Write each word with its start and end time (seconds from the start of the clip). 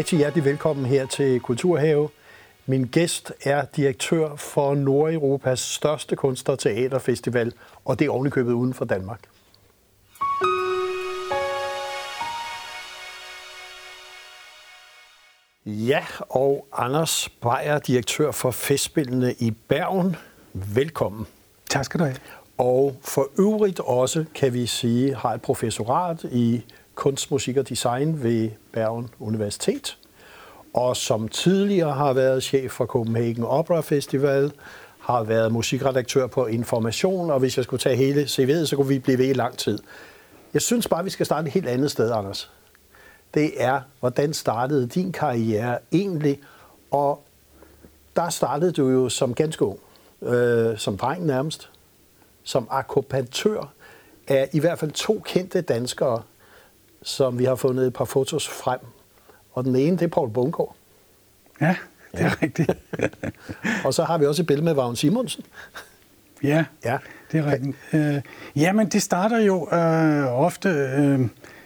rigtig 0.00 0.18
hjertelig 0.18 0.44
velkommen 0.44 0.86
her 0.86 1.06
til 1.06 1.40
Kulturhave. 1.40 2.08
Min 2.66 2.84
gæst 2.84 3.32
er 3.44 3.64
direktør 3.76 4.36
for 4.36 4.74
Nordeuropas 4.74 5.60
største 5.60 6.16
kunst- 6.16 6.48
og 6.48 6.58
teaterfestival, 6.58 7.52
og 7.84 7.98
det 7.98 8.04
er 8.04 8.10
ovenikøbet 8.10 8.52
uden 8.52 8.74
for 8.74 8.84
Danmark. 8.84 9.20
Ja, 15.66 16.04
og 16.28 16.66
Anders 16.72 17.28
Beyer, 17.28 17.78
direktør 17.78 18.30
for 18.30 18.50
Festspillene 18.50 19.34
i 19.38 19.50
Bergen. 19.50 20.16
Velkommen. 20.52 21.26
Tak 21.70 21.84
skal 21.84 22.00
du 22.00 22.04
have. 22.04 22.16
Og 22.58 22.96
for 23.02 23.28
øvrigt 23.38 23.80
også, 23.80 24.24
kan 24.34 24.52
vi 24.52 24.66
sige, 24.66 25.14
har 25.14 25.34
et 25.34 25.42
professorat 25.42 26.24
i 26.24 26.64
kunst, 27.00 27.30
musik 27.30 27.56
og 27.56 27.68
design 27.68 28.22
ved 28.22 28.50
Bergen 28.72 29.10
Universitet. 29.18 29.98
Og 30.74 30.96
som 30.96 31.28
tidligere 31.28 31.92
har 31.92 32.12
været 32.12 32.42
chef 32.42 32.72
for 32.72 32.86
Copenhagen 32.86 33.44
Opera 33.44 33.80
Festival, 33.80 34.52
har 35.00 35.22
været 35.22 35.52
musikredaktør 35.52 36.26
på 36.26 36.46
Information, 36.46 37.30
og 37.30 37.38
hvis 37.38 37.56
jeg 37.56 37.64
skulle 37.64 37.80
tage 37.80 37.96
hele 37.96 38.22
CV'et, 38.22 38.66
så 38.66 38.76
kunne 38.76 38.88
vi 38.88 38.98
blive 38.98 39.18
ved 39.18 39.28
i 39.28 39.32
lang 39.32 39.58
tid. 39.58 39.78
Jeg 40.54 40.62
synes 40.62 40.88
bare, 40.88 41.04
vi 41.04 41.10
skal 41.10 41.26
starte 41.26 41.46
et 41.46 41.52
helt 41.52 41.68
andet 41.68 41.90
sted, 41.90 42.12
Anders. 42.12 42.50
Det 43.34 43.52
er, 43.56 43.80
hvordan 44.00 44.32
startede 44.32 44.86
din 44.86 45.12
karriere 45.12 45.78
egentlig? 45.92 46.40
Og 46.90 47.22
der 48.16 48.28
startede 48.28 48.72
du 48.72 48.88
jo 48.88 49.08
som 49.08 49.34
ganske 49.34 49.64
ung, 49.64 49.78
øh, 50.22 50.78
som 50.78 50.96
dreng 50.96 51.26
nærmest, 51.26 51.70
som 52.42 52.68
akkompagnatør 52.70 53.72
af 54.28 54.48
i 54.52 54.60
hvert 54.60 54.78
fald 54.78 54.90
to 54.90 55.22
kendte 55.24 55.60
danskere, 55.60 56.22
som 57.02 57.38
vi 57.38 57.44
har 57.44 57.54
fundet 57.54 57.86
et 57.86 57.92
par 57.92 58.04
fotos 58.04 58.48
frem. 58.48 58.80
Og 59.52 59.64
den 59.64 59.76
ene, 59.76 59.96
det 59.96 60.02
er 60.02 60.08
Paul 60.08 60.30
Bungård. 60.30 60.76
Ja, 61.60 61.76
det 62.12 62.20
er 62.20 62.24
ja. 62.24 62.32
rigtigt. 62.42 62.70
og 63.84 63.94
så 63.94 64.04
har 64.04 64.18
vi 64.18 64.26
også 64.26 64.42
et 64.42 64.46
billede 64.46 64.64
med 64.64 64.74
Vagn 64.74 64.96
Simonsen. 64.96 65.44
Ja, 66.42 66.64
ja, 66.84 66.98
det 67.32 67.40
er 67.40 67.46
rigtigt. 67.46 67.76
Øh, 67.92 68.20
jamen, 68.56 68.88
det 68.88 69.02
starter 69.02 69.38
jo 69.38 69.68
øh, 69.72 70.26
ofte 70.26 70.68
øh, 70.68 71.20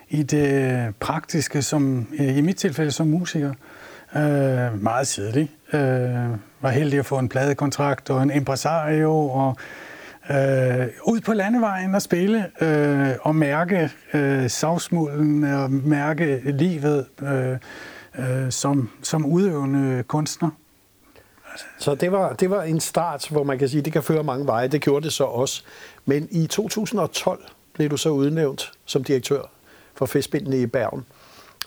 i 0.09 0.23
det 0.23 0.95
praktiske, 1.01 1.63
som 1.63 2.07
øh, 2.19 2.39
i 2.39 2.41
mit 2.41 2.57
tilfælde 2.57 2.91
som 2.91 3.07
musiker. 3.07 3.53
Øh, 4.17 4.83
meget 4.83 5.09
tidligt. 5.09 5.51
Øh, 5.73 5.81
var 6.61 6.71
heldig 6.71 6.99
at 6.99 7.07
få 7.07 7.19
en 7.19 7.29
pladekontrakt 7.29 8.11
og 8.11 8.23
en 8.23 8.31
impresario 8.31 9.29
og 9.29 9.57
øh, 10.31 10.89
ud 11.05 11.21
på 11.21 11.33
landevejen 11.33 11.95
og 11.95 12.03
spille 12.03 12.51
øh, 12.61 13.17
og 13.21 13.37
mærke 13.37 13.91
øh, 14.15 14.51
savsmulden 14.51 15.45
og 15.45 15.71
mærke 15.71 16.41
livet 16.45 17.07
øh, 17.23 17.59
øh, 18.19 18.53
som, 18.53 18.91
som 19.03 19.27
udøvende 19.27 20.03
kunstner. 20.03 20.51
Så 21.79 21.95
det 21.95 22.13
var, 22.13 22.33
det 22.33 22.51
var 22.51 22.63
en 22.63 22.81
start, 22.81 23.29
hvor 23.31 23.45
man 23.45 23.59
kan 23.59 23.69
sige, 23.69 23.79
at 23.79 23.85
det 23.85 23.93
kan 23.93 24.03
føre 24.03 24.23
mange 24.25 24.47
veje. 24.47 24.69
Det 24.69 24.81
gjorde 24.81 25.05
det 25.05 25.13
så 25.13 25.25
også. 25.25 25.63
Men 26.05 26.29
i 26.31 26.47
2012 26.47 27.45
blev 27.73 27.91
du 27.91 27.97
så 27.97 28.11
udnævnt 28.11 28.73
som 28.85 29.05
direktør 29.05 29.43
for 29.95 30.07
festspillene 30.07 30.61
i 30.61 30.67
Bergen. 30.67 31.05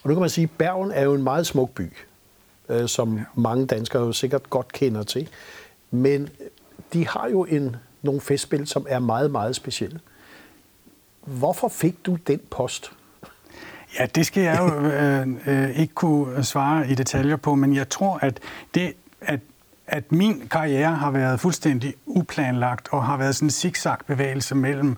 Og 0.03 0.09
nu 0.09 0.15
kan 0.15 0.21
man 0.21 0.29
sige, 0.29 0.43
at 0.43 0.49
Bergen 0.57 0.91
er 0.91 1.03
jo 1.03 1.13
en 1.13 1.23
meget 1.23 1.47
smuk 1.47 1.71
by, 1.71 1.93
øh, 2.69 2.87
som 2.87 3.19
mange 3.35 3.67
danskere 3.67 4.03
jo 4.03 4.11
sikkert 4.11 4.49
godt 4.49 4.73
kender 4.73 5.03
til. 5.03 5.29
Men 5.91 6.29
de 6.93 7.07
har 7.07 7.29
jo 7.29 7.43
en 7.43 7.75
nogle 8.01 8.21
festspil, 8.21 8.67
som 8.67 8.85
er 8.89 8.99
meget, 8.99 9.31
meget 9.31 9.55
specielle. 9.55 9.99
Hvorfor 11.25 11.67
fik 11.67 12.05
du 12.05 12.17
den 12.27 12.39
post? 12.51 12.91
Ja, 13.99 14.05
det 14.05 14.25
skal 14.25 14.43
jeg 14.43 14.59
jo 14.59 14.87
øh, 14.87 15.27
øh, 15.47 15.79
ikke 15.79 15.93
kunne 15.93 16.43
svare 16.43 16.89
i 16.89 16.95
detaljer 16.95 17.35
på, 17.35 17.55
men 17.55 17.75
jeg 17.75 17.89
tror, 17.89 18.19
at 18.21 18.39
det, 18.73 18.93
at 19.21 19.39
at 19.87 20.11
min 20.11 20.47
karriere 20.51 20.95
har 20.95 21.11
været 21.11 21.39
fuldstændig 21.39 21.93
uplanlagt 22.05 22.87
og 22.91 23.05
har 23.05 23.17
været 23.17 23.35
sådan 23.35 23.45
en 23.45 23.51
zigzag-bevægelse 23.51 24.55
mellem 24.55 24.97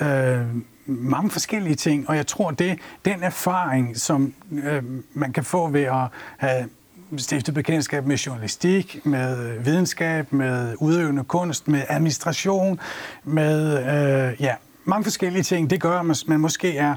øh, 0.00 0.46
mange 0.86 1.30
forskellige 1.30 1.74
ting. 1.74 2.08
Og 2.08 2.16
jeg 2.16 2.26
tror, 2.26 2.50
det 2.50 2.78
den 3.04 3.22
erfaring, 3.22 3.96
som 3.96 4.34
øh, 4.52 4.82
man 5.12 5.32
kan 5.32 5.44
få 5.44 5.68
ved 5.68 5.82
at 5.82 6.06
have 6.36 6.68
stifte 7.16 7.52
bekendtskab 7.52 8.06
med 8.06 8.16
journalistik, 8.16 9.06
med 9.06 9.46
øh, 9.46 9.66
videnskab, 9.66 10.32
med 10.32 10.74
udøvende 10.80 11.24
kunst, 11.24 11.68
med 11.68 11.82
administration, 11.88 12.80
med 13.24 13.78
øh, 13.78 14.42
ja, 14.42 14.54
mange 14.84 15.04
forskellige 15.04 15.42
ting. 15.42 15.70
Det 15.70 15.80
gør, 15.80 16.00
at 16.00 16.24
man 16.26 16.40
måske 16.40 16.76
er, 16.76 16.94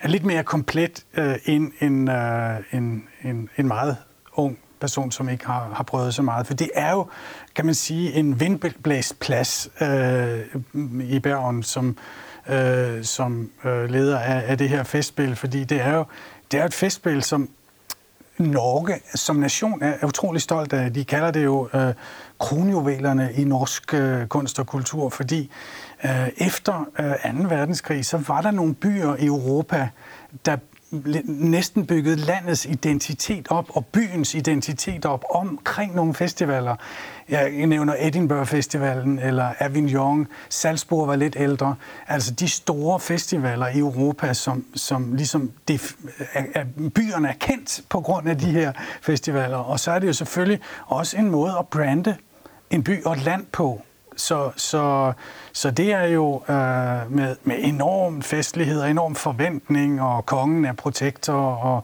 er 0.00 0.08
lidt 0.08 0.24
mere 0.24 0.44
komplet 0.44 1.04
øh, 1.14 1.34
end 1.44 1.72
en, 1.80 2.08
øh, 2.08 2.56
en, 2.72 3.04
en, 3.24 3.48
en 3.56 3.68
meget 3.68 3.96
ung 4.32 4.58
person, 4.80 5.10
som 5.12 5.28
ikke 5.28 5.46
har, 5.46 5.70
har 5.74 5.84
prøvet 5.84 6.14
så 6.14 6.22
meget. 6.22 6.46
For 6.46 6.54
det 6.54 6.70
er 6.74 6.92
jo, 6.92 7.06
kan 7.54 7.66
man 7.66 7.74
sige, 7.74 8.12
en 8.12 8.40
vindblæst 8.40 9.20
plads 9.20 9.70
øh, 9.80 10.40
i 11.02 11.18
Bergen, 11.18 11.62
som, 11.62 11.96
øh, 12.48 13.04
som 13.04 13.50
øh, 13.64 13.90
leder 13.90 14.18
af, 14.18 14.44
af 14.46 14.58
det 14.58 14.68
her 14.68 14.82
festspil, 14.82 15.36
fordi 15.36 15.64
det 15.64 15.80
er 15.80 15.94
jo 15.94 16.04
det 16.52 16.60
er 16.60 16.64
et 16.64 16.74
festspil, 16.74 17.22
som 17.22 17.48
Norge 18.38 19.00
som 19.14 19.36
nation 19.36 19.82
er 19.82 20.06
utrolig 20.06 20.42
stolt 20.42 20.72
af. 20.72 20.92
De 20.92 21.04
kalder 21.04 21.30
det 21.30 21.44
jo 21.44 21.68
øh, 21.74 21.94
kronjuvelerne 22.38 23.32
i 23.34 23.44
norsk 23.44 23.94
øh, 23.94 24.26
kunst 24.26 24.58
og 24.58 24.66
kultur, 24.66 25.08
fordi 25.08 25.50
øh, 26.04 26.28
efter 26.36 26.88
øh, 26.98 27.42
2. 27.42 27.48
verdenskrig, 27.48 28.06
så 28.06 28.16
var 28.28 28.40
der 28.40 28.50
nogle 28.50 28.74
byer 28.74 29.16
i 29.16 29.26
Europa, 29.26 29.88
der 30.46 30.56
næsten 31.24 31.86
bygget 31.86 32.18
landets 32.18 32.66
identitet 32.66 33.46
op 33.50 33.66
og 33.68 33.86
byens 33.86 34.34
identitet 34.34 35.06
op 35.06 35.24
omkring 35.30 35.94
nogle 35.94 36.14
festivaler. 36.14 36.76
Jeg 37.28 37.66
nævner 37.66 37.94
Edinburgh 37.98 38.46
Festivalen 38.46 39.18
eller 39.18 39.52
Avignon. 39.60 40.26
Salzburg 40.48 41.08
var 41.08 41.16
lidt 41.16 41.36
ældre. 41.38 41.74
Altså 42.06 42.34
de 42.34 42.48
store 42.48 43.00
festivaler 43.00 43.68
i 43.68 43.78
Europa, 43.78 44.34
som, 44.34 44.64
som 44.74 45.14
ligesom 45.14 45.52
det, 45.68 45.96
er, 46.32 46.44
er, 46.54 46.64
byerne 46.94 47.28
er 47.28 47.34
kendt 47.40 47.80
på 47.88 48.00
grund 48.00 48.28
af 48.28 48.38
de 48.38 48.50
her 48.50 48.72
festivaler. 49.02 49.56
Og 49.56 49.80
så 49.80 49.90
er 49.90 49.98
det 49.98 50.06
jo 50.06 50.12
selvfølgelig 50.12 50.60
også 50.86 51.16
en 51.16 51.30
måde 51.30 51.54
at 51.58 51.68
brande 51.68 52.16
en 52.70 52.84
by 52.84 53.04
og 53.04 53.12
et 53.12 53.24
land 53.24 53.46
på. 53.52 53.82
Så, 54.18 54.50
så, 54.56 55.12
så 55.52 55.70
det 55.70 55.92
er 55.92 56.04
jo 56.04 56.34
øh, 56.48 57.12
med, 57.12 57.36
med 57.42 57.56
enorm 57.58 58.22
festlighed 58.22 58.80
og 58.80 58.90
enorm 58.90 59.14
forventning, 59.14 60.02
og 60.02 60.26
kongen 60.26 60.64
er 60.64 60.72
protektor. 60.72 61.34
Og, 61.34 61.82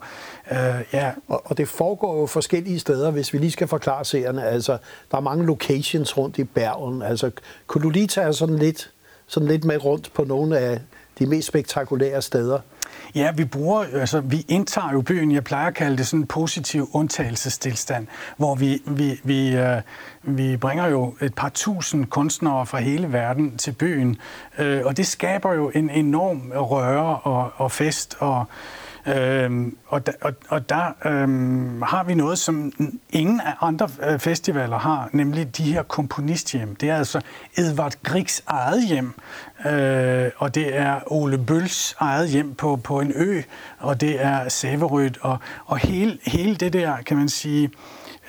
øh, 0.51 0.83
ja. 0.93 1.11
og, 1.27 1.41
og 1.45 1.57
det 1.57 1.67
foregår 1.67 2.19
jo 2.19 2.25
forskellige 2.25 2.79
steder, 2.79 3.11
hvis 3.11 3.33
vi 3.33 3.37
lige 3.37 3.51
skal 3.51 3.67
forklare 3.67 4.05
seerne. 4.05 4.45
Altså, 4.45 4.77
der 5.11 5.17
er 5.17 5.21
mange 5.21 5.45
locations 5.45 6.17
rundt 6.17 6.37
i 6.37 6.43
Bergen. 6.43 7.01
Altså, 7.01 7.31
kunne 7.67 7.81
du 7.81 7.89
lige 7.89 8.07
tage 8.07 8.33
sådan 8.33 8.55
lidt, 8.55 8.91
sådan 9.27 9.47
lidt 9.47 9.63
med 9.63 9.85
rundt 9.85 10.13
på 10.13 10.23
nogle 10.23 10.57
af 10.57 10.79
de 11.19 11.25
mest 11.25 11.47
spektakulære 11.47 12.21
steder? 12.21 12.59
Ja, 13.15 13.31
vi 13.31 13.45
bruger, 13.45 13.85
altså 13.93 14.19
vi 14.19 14.45
indtager 14.47 14.91
jo 14.91 15.01
byen, 15.01 15.31
jeg 15.31 15.43
plejer 15.43 15.67
at 15.67 15.73
kalde 15.73 15.97
det 15.97 16.07
sådan 16.07 16.19
en 16.19 16.27
positiv 16.27 16.89
undtagelsestilstand, 16.93 18.07
hvor 18.37 18.55
vi, 18.55 18.81
vi, 18.87 19.19
vi, 19.23 19.55
øh, 19.55 19.81
vi 20.23 20.57
bringer 20.57 20.87
jo 20.87 21.15
et 21.21 21.33
par 21.35 21.49
tusind 21.49 22.05
kunstnere 22.05 22.65
fra 22.65 22.79
hele 22.79 23.13
verden 23.13 23.57
til 23.57 23.71
byen, 23.71 24.17
øh, 24.57 24.85
og 24.85 24.97
det 24.97 25.07
skaber 25.07 25.53
jo 25.53 25.71
en 25.75 25.89
enorm 25.89 26.51
røre 26.55 27.19
og, 27.19 27.51
og 27.55 27.71
fest 27.71 28.17
og 28.19 28.45
Øhm, 29.07 29.77
og, 29.87 30.05
da, 30.07 30.11
og, 30.21 30.33
og 30.49 30.69
der 30.69 30.95
øhm, 31.05 31.81
har 31.81 32.03
vi 32.03 32.13
noget, 32.13 32.39
som 32.39 32.71
ingen 33.09 33.41
af 33.41 33.53
andre 33.61 33.89
øh, 34.03 34.19
festivaler 34.19 34.77
har, 34.77 35.09
nemlig 35.11 35.57
de 35.57 35.63
her 35.63 35.83
komponisthjem. 35.83 36.75
Det 36.75 36.89
er 36.89 36.97
altså 36.97 37.21
Edvard 37.57 37.93
Griegs 38.03 38.43
eget 38.47 38.87
hjem, 38.87 39.13
øh, 39.65 40.31
og 40.37 40.55
det 40.55 40.77
er 40.77 40.99
Ole 41.05 41.37
Bøls 41.37 41.95
eget 41.99 42.29
hjem 42.29 42.55
på, 42.55 42.75
på 42.75 42.99
en 42.99 43.11
ø, 43.15 43.41
og 43.79 44.01
det 44.01 44.23
er 44.25 44.49
Sæverød, 44.49 45.11
og, 45.21 45.37
og 45.65 45.77
hele, 45.77 46.17
hele 46.25 46.55
det 46.55 46.73
der, 46.73 46.97
kan 47.05 47.17
man 47.17 47.29
sige, 47.29 47.71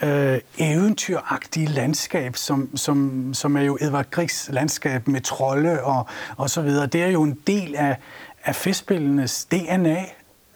øh, 0.03 0.41
eventyragtige 0.59 1.67
landskab, 1.67 2.37
som, 2.37 2.77
som, 2.77 3.31
som 3.35 3.57
er 3.57 3.63
jo 3.63 3.79
Edvard 3.81 4.11
Griegs 4.11 4.49
landskab 4.53 5.09
med 5.09 5.21
trolde 5.21 5.83
og, 5.83 6.07
og 6.37 6.51
så 6.51 6.63
videre. 6.63 6.87
Det 6.87 7.03
er 7.03 7.09
jo 7.09 7.23
en 7.23 7.39
del 7.47 7.75
af, 7.77 7.97
af 8.45 8.55
festspillenes 8.55 9.45
DNA, 9.45 10.05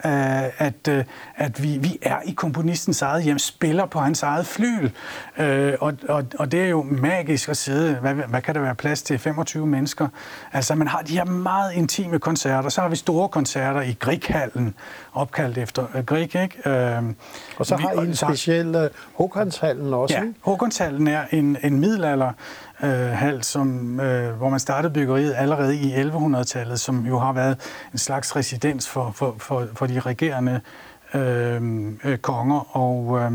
øh, 0.05 0.67
at, 0.67 0.88
øh, 0.88 1.05
at 1.37 1.62
vi, 1.62 1.79
vi 1.79 1.99
er 2.02 2.17
i 2.25 2.32
komponistens 2.32 3.02
eget 3.02 3.23
hjem, 3.23 3.38
spiller 3.38 3.87
på 3.87 3.99
hans 3.99 4.23
eget 4.23 4.47
flyl. 4.47 4.91
Øh, 5.38 5.75
og, 5.81 5.93
og, 6.08 6.25
og 6.38 6.52
det 6.52 6.61
er 6.61 6.69
jo 6.69 6.82
magisk 6.82 7.49
at 7.49 7.56
sidde, 7.56 7.94
hvad, 7.94 8.14
hvad 8.14 8.43
kan 8.43 8.55
der 8.55 8.61
være 8.61 8.75
plads 8.75 9.02
til, 9.02 9.19
25 9.19 9.67
mennesker? 9.67 10.08
Altså 10.52 10.75
man 10.75 10.88
har 10.88 11.02
de 11.02 11.12
her 11.12 11.25
meget 11.25 11.73
intime 11.73 12.19
koncerter, 12.19 12.69
så 12.69 12.81
har 12.81 12.88
vi 12.88 12.97
store 12.97 13.29
koncerter 13.29 13.81
i 13.81 13.97
Grighallen, 14.00 14.75
opkaldt 15.12 15.58
efter 15.58 15.87
uh, 15.94 16.05
Grig, 16.05 16.23
ikke? 16.23 16.70
Øh, 16.70 17.03
og 17.58 17.67
så 17.67 17.76
har 17.76 17.93
I 17.93 18.06
en 18.06 18.14
speciel 18.14 18.76
uh, 18.76 18.82
Håkonshallen 19.14 19.94
også, 19.94 20.14
Ja, 20.14 20.23
Håkonshallen 20.41 21.08
er 21.08 21.25
en, 21.31 21.56
en 21.62 21.81
middelalder 21.81 22.32
øh, 22.82 22.91
hal, 22.91 23.43
som, 23.43 24.00
øh, 24.00 24.37
hvor 24.37 24.49
man 24.49 24.61
startede 24.61 24.93
byggeriet 24.93 25.35
allerede 25.37 25.77
i 25.77 25.94
1100-tallet, 25.94 26.81
som 26.81 27.06
jo 27.06 27.19
har 27.19 27.32
været 27.32 27.59
en 27.93 27.99
slags 27.99 28.37
residens 28.37 28.88
for, 28.88 29.12
for, 29.15 29.35
for, 29.38 29.67
for 29.75 29.87
de 29.87 30.00
regerende 30.00 30.61
øh, 31.15 31.62
øh, 32.05 32.19
konger. 32.19 32.77
Og, 32.77 33.19
øh, 33.21 33.32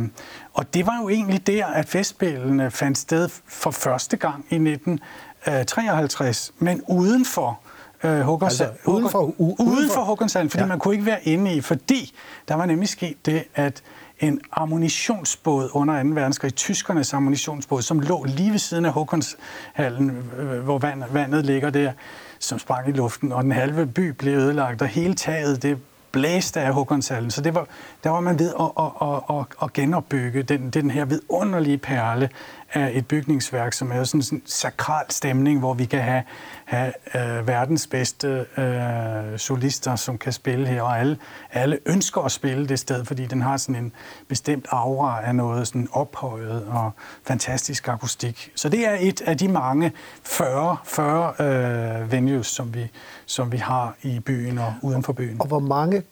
og 0.53 0.73
det 0.73 0.85
var 0.85 0.99
jo 1.01 1.09
egentlig 1.09 1.47
der, 1.47 1.65
at 1.65 1.89
festspillene 1.89 2.71
fandt 2.71 2.97
sted 2.97 3.29
for 3.47 3.71
første 3.71 4.17
gang 4.17 4.45
i 4.49 4.55
1953, 4.55 6.51
men 6.59 6.81
uden 6.87 7.25
for 7.25 7.59
øh, 8.03 8.19
Håkonshallen. 8.19 8.75
Altså, 8.75 8.91
uden 8.91 9.09
for, 9.09 9.27
u- 9.27 9.63
uden 9.63 9.89
for 9.93 10.01
Håkonshallen, 10.01 10.49
fordi 10.49 10.63
ja. 10.63 10.67
man 10.67 10.79
kunne 10.79 10.93
ikke 10.93 11.05
være 11.05 11.23
inde 11.23 11.53
i, 11.55 11.61
fordi 11.61 12.13
der 12.47 12.55
var 12.55 12.65
nemlig 12.65 12.89
sket 12.89 13.25
det, 13.25 13.43
at 13.55 13.83
en 14.19 14.41
ammunitionsbåd 14.51 15.69
under 15.73 16.03
2. 16.03 16.09
verdenskrig, 16.09 16.55
tyskernes 16.55 17.13
ammunitionsbåd, 17.13 17.81
som 17.81 17.99
lå 17.99 18.23
lige 18.23 18.51
ved 18.51 18.59
siden 18.59 18.85
af 18.85 18.91
Håkonshallen, 18.91 20.31
øh, 20.37 20.59
hvor 20.59 20.77
vand, 20.77 21.03
vandet 21.11 21.45
ligger 21.45 21.69
der, 21.69 21.91
som 22.39 22.59
sprang 22.59 22.89
i 22.89 22.91
luften, 22.91 23.31
og 23.31 23.43
den 23.43 23.51
halve 23.51 23.85
by 23.85 24.09
blev 24.09 24.33
ødelagt, 24.33 24.81
og 24.81 24.87
hele 24.87 25.13
taget 25.13 25.63
det 25.63 25.77
blæste 26.11 26.61
af 26.61 26.73
Håkonshallen. 26.73 27.31
Så 27.31 27.41
det 27.41 27.55
var, 27.55 27.67
der 28.03 28.09
var 28.09 28.19
man 28.19 28.39
ved 28.39 28.53
at, 28.59 28.71
at, 28.79 28.91
at, 29.01 29.39
at, 29.39 29.45
at 29.63 29.73
genopbygge 29.73 30.43
den, 30.43 30.69
den 30.69 30.91
her 30.91 31.05
vidunderlige 31.05 31.77
perle 31.77 32.29
af 32.73 32.91
et 32.93 33.07
bygningsværk, 33.07 33.73
som 33.73 33.91
er 33.91 34.03
sådan 34.03 34.23
en 34.31 34.41
sakral 34.45 35.05
stemning, 35.09 35.59
hvor 35.59 35.73
vi 35.73 35.85
kan 35.85 36.01
have, 36.01 36.23
have 36.65 36.93
øh, 37.15 37.47
verdens 37.47 37.87
bedste 37.87 38.45
øh, 38.57 39.39
solister, 39.39 39.95
som 39.95 40.17
kan 40.17 40.33
spille 40.33 40.67
her, 40.67 40.81
og 40.81 40.99
alle, 40.99 41.17
alle 41.51 41.79
ønsker 41.85 42.21
at 42.21 42.31
spille 42.31 42.67
det 42.67 42.79
sted, 42.79 43.05
fordi 43.05 43.25
den 43.25 43.41
har 43.41 43.57
sådan 43.57 43.83
en 43.83 43.91
bestemt 44.27 44.65
aura 44.69 45.25
af 45.25 45.35
noget 45.35 45.67
sådan 45.67 45.87
ophøjet 45.91 46.65
og 46.65 46.91
fantastisk 47.27 47.87
akustik. 47.87 48.51
Så 48.55 48.69
det 48.69 48.87
er 48.87 48.97
et 48.99 49.21
af 49.21 49.37
de 49.37 49.47
mange 49.47 49.91
40, 50.23 50.77
40 50.83 51.33
øh, 51.39 52.11
venues, 52.11 52.47
som 52.47 52.73
vi, 52.73 52.91
som 53.25 53.51
vi 53.51 53.57
har 53.57 53.95
i 54.01 54.19
byen 54.19 54.57
og 54.57 54.73
uden 54.81 55.03
for 55.03 55.13
byen. 55.13 55.41
Og 55.41 55.47
hvor 55.47 55.59
mange 55.59 56.03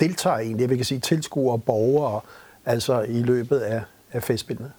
deltager 0.00 0.38
egentlig, 0.38 0.70
vi 0.70 0.76
kan 0.76 0.84
sige 0.84 1.00
tilskuere 1.00 1.52
og 1.52 1.62
borgere, 1.62 2.20
altså 2.64 3.00
i 3.00 3.22
løbet 3.22 3.58
af, 3.58 3.82
af 4.12 4.22
festspillene? 4.22 4.70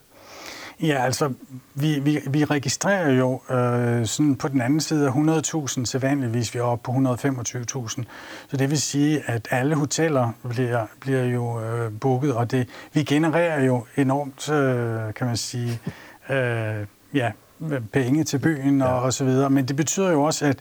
Ja, 0.82 1.06
altså, 1.06 1.34
vi, 1.74 2.00
vi, 2.00 2.20
vi 2.28 2.46
registrerer 2.46 3.12
jo 3.12 3.42
øh, 3.50 4.06
sådan 4.06 4.36
på 4.36 4.48
den 4.48 4.62
anden 4.62 4.80
side 4.80 5.08
af 5.08 5.12
100.000, 5.12 5.86
så 5.86 6.00
vanligvis 6.02 6.54
vi 6.54 6.60
er 6.60 6.64
oppe 6.64 6.84
på 6.84 6.92
125.000. 6.92 8.04
Så 8.48 8.58
det 8.58 8.70
vil 8.70 8.82
sige, 8.82 9.24
at 9.26 9.48
alle 9.52 9.76
hoteller 9.76 10.32
bliver, 10.50 10.86
bliver 11.00 11.24
jo 11.24 11.62
øh, 11.62 11.92
booket, 12.00 12.34
og 12.34 12.52
det, 12.52 12.70
vi 12.94 13.04
genererer 13.04 13.64
jo 13.64 13.86
enormt, 13.98 14.50
øh, 14.50 15.14
kan 15.14 15.28
man 15.28 15.38
sige, 15.38 15.80
øh, 16.30 16.86
ja, 17.14 17.32
penge 17.94 18.24
til 18.24 18.40
byen 18.40 18.82
og, 18.82 19.02
og 19.02 19.14
så 19.14 19.26
videre. 19.26 19.50
Men 19.50 19.66
det 19.66 19.76
betyder 19.76 20.12
jo 20.12 20.24
også, 20.24 20.46
at 20.46 20.58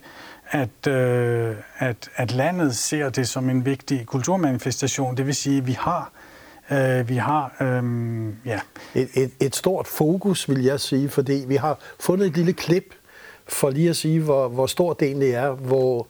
at, 0.53 0.87
øh, 0.87 1.57
at, 1.79 2.11
at 2.17 2.33
landet 2.33 2.77
ser 2.77 3.09
det 3.09 3.29
som 3.29 3.51
en 3.51 3.65
vigtig 3.65 4.07
kulturmanifestation. 4.07 5.17
Det 5.17 5.27
vil 5.27 5.35
sige, 5.35 5.59
at 5.59 5.67
vi 5.67 5.73
har 5.73 6.11
Øh, 6.13 6.30
vi 7.09 7.17
har 7.17 7.57
øh, 7.61 8.33
ja. 8.47 8.61
et, 8.95 9.09
et, 9.15 9.31
et 9.41 9.57
stort 9.57 9.87
fokus, 9.87 10.49
vil 10.49 10.63
jeg 10.63 10.81
sige, 10.81 11.09
fordi 11.09 11.45
vi 11.47 11.57
har 11.57 11.79
fundet 12.01 12.27
et 12.27 12.37
lille 12.37 12.53
klip 12.53 12.95
for 13.49 13.71
lige 13.71 13.91
at 13.91 13.97
sige, 13.97 14.21
hvor, 14.21 14.49
hvor 14.49 14.67
stort 14.67 15.01
det 15.01 15.07
egentlig 15.07 15.31
er, 15.31 15.51
hvor 15.51 16.07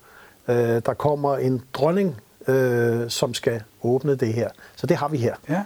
øh, 0.48 0.82
der 0.86 0.94
kommer 0.94 1.36
en 1.36 1.62
dronning, 1.72 2.16
øh, 2.48 3.10
som 3.10 3.34
skal 3.34 3.62
åbne 3.82 4.14
det 4.14 4.34
her. 4.34 4.48
Så 4.76 4.86
det 4.86 4.96
har 4.96 5.08
vi 5.08 5.16
her. 5.16 5.34
Ja. 5.48 5.62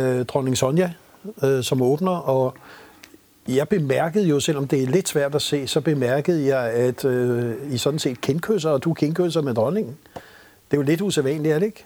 Øh, 0.00 0.24
dronning 0.24 0.58
Sonja, 0.58 0.90
øh, 1.42 1.62
som 1.62 1.82
åbner, 1.82 2.12
og 2.16 2.54
jeg 3.48 3.68
bemærkede 3.68 4.26
jo, 4.26 4.40
selvom 4.40 4.68
det 4.68 4.82
er 4.82 4.86
lidt 4.86 5.08
svært 5.08 5.34
at 5.34 5.42
se, 5.42 5.66
så 5.66 5.80
bemærkede 5.80 6.56
jeg, 6.56 6.70
at 6.70 7.04
øh, 7.04 7.54
I 7.70 7.78
sådan 7.78 7.98
set 7.98 8.20
kendkysser, 8.20 8.70
og 8.70 8.84
du 8.84 8.94
kendkysser 8.94 9.42
med 9.42 9.54
dronningen. 9.54 9.96
Det 10.70 10.76
er 10.76 10.76
jo 10.76 10.82
lidt 10.82 11.00
usædvanligt, 11.00 11.54
er 11.54 11.58
det 11.58 11.66
ikke? 11.66 11.84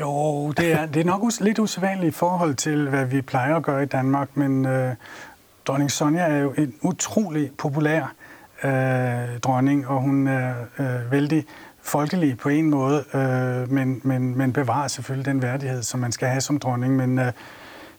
Jo, 0.00 0.50
det 0.50 0.72
er, 0.72 0.86
det 0.86 1.00
er 1.00 1.04
nok 1.04 1.22
us- 1.22 1.44
lidt 1.44 1.58
usædvanligt 1.58 2.14
i 2.14 2.18
forhold 2.18 2.54
til, 2.54 2.88
hvad 2.88 3.04
vi 3.04 3.20
plejer 3.20 3.56
at 3.56 3.62
gøre 3.62 3.82
i 3.82 3.86
Danmark, 3.86 4.36
men 4.36 4.66
øh, 4.66 4.94
dronning 5.66 5.90
Sonja 5.90 6.22
er 6.22 6.38
jo 6.38 6.52
en 6.58 6.74
utrolig 6.82 7.50
populær 7.58 8.14
øh, 8.64 9.38
dronning, 9.40 9.88
og 9.88 10.00
hun 10.00 10.26
er 10.26 10.54
øh, 10.78 11.10
vældig 11.10 11.44
folkelig 11.84 12.38
på 12.38 12.48
en 12.48 12.70
måde, 12.70 13.04
øh, 13.14 13.72
men, 13.72 14.00
men, 14.02 14.38
men 14.38 14.52
bevarer 14.52 14.88
selvfølgelig 14.88 15.26
den 15.26 15.42
værdighed, 15.42 15.82
som 15.82 16.00
man 16.00 16.12
skal 16.12 16.28
have 16.28 16.40
som 16.40 16.58
dronning. 16.58 16.96
Men, 16.96 17.18
øh, 17.18 17.32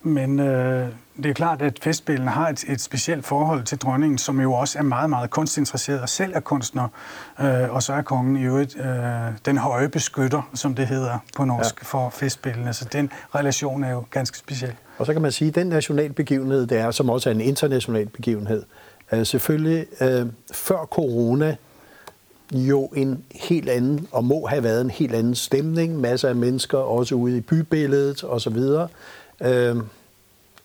men 0.02 0.40
øh, 0.40 0.88
det 1.18 1.26
er 1.26 1.34
klart, 1.34 1.62
at 1.62 1.80
festspillene 1.82 2.32
har 2.32 2.50
et, 2.50 2.64
et 2.68 2.82
specielt 2.82 3.26
forhold 3.26 3.64
til 3.64 3.78
dronningen, 3.78 4.18
som 4.18 4.40
jo 4.40 4.54
også 4.54 4.80
er 4.80 4.84
meget, 4.84 5.10
meget 5.10 5.30
kunstinteresseret 5.30 6.02
og 6.02 6.10
selv 6.10 6.32
er 6.36 6.40
kunstner. 6.40 6.88
Øh, 7.42 7.74
og 7.74 7.84
så 7.84 7.94
er 7.94 8.02
kongen 8.02 8.36
i 8.36 8.44
øvrigt 8.44 8.78
øh, 8.80 8.86
den 9.46 9.58
høje 9.58 9.90
beskytter, 9.90 10.50
som 10.54 10.76
det 10.76 10.88
hedder 10.88 11.20
på 11.36 11.46
norsk, 11.46 11.76
ja. 11.82 11.86
for 11.86 12.10
festspillene. 12.10 12.74
Så 12.74 12.86
den 12.94 13.12
relation 13.36 13.84
er 13.84 13.92
jo 13.92 14.04
ganske 14.12 14.38
speciel. 14.38 14.74
Og 14.98 15.06
så 15.06 15.14
kan 15.14 15.22
man 15.22 15.32
sige, 15.32 15.50
at 15.50 15.56
den 15.56 15.68
nationalbegivenhed, 15.68 16.68
det 16.68 16.80
er, 16.80 16.92
som 16.92 17.10
også 17.10 17.30
er 17.30 17.34
en 17.34 17.42
international 17.42 18.10
begivenhed, 18.10 18.64
er 19.10 19.24
selvfølgelig 19.24 19.86
øh, 20.02 20.26
før 20.54 20.78
corona 20.78 21.56
jo 22.58 22.86
en 22.86 23.26
helt 23.32 23.70
anden, 23.70 24.08
og 24.12 24.24
må 24.24 24.46
have 24.46 24.64
været 24.64 24.82
en 24.82 24.90
helt 24.90 25.16
anden 25.16 25.36
stemning, 25.36 26.00
masser 26.00 26.30
af 26.30 26.36
mennesker 26.36 26.78
også 26.78 27.16
ude 27.16 27.38
i 27.38 27.42
bybilledet 27.42 28.24
osv. 28.24 28.58
Øh, 29.42 29.78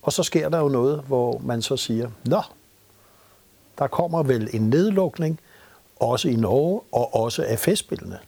og 0.02 0.12
så 0.12 0.22
sker 0.22 0.48
der 0.48 0.58
jo 0.58 0.68
noget, 0.68 1.02
hvor 1.06 1.38
man 1.44 1.62
så 1.62 1.76
siger, 1.76 2.10
nå, 2.24 2.42
der 3.78 3.86
kommer 3.86 4.22
vel 4.22 4.50
en 4.52 4.70
nedlukning, 4.70 5.40
også 5.96 6.28
i 6.28 6.34
Norge, 6.34 6.80
og 6.92 7.14
også 7.14 7.44
af 7.44 7.58
festspillene, 7.58 8.18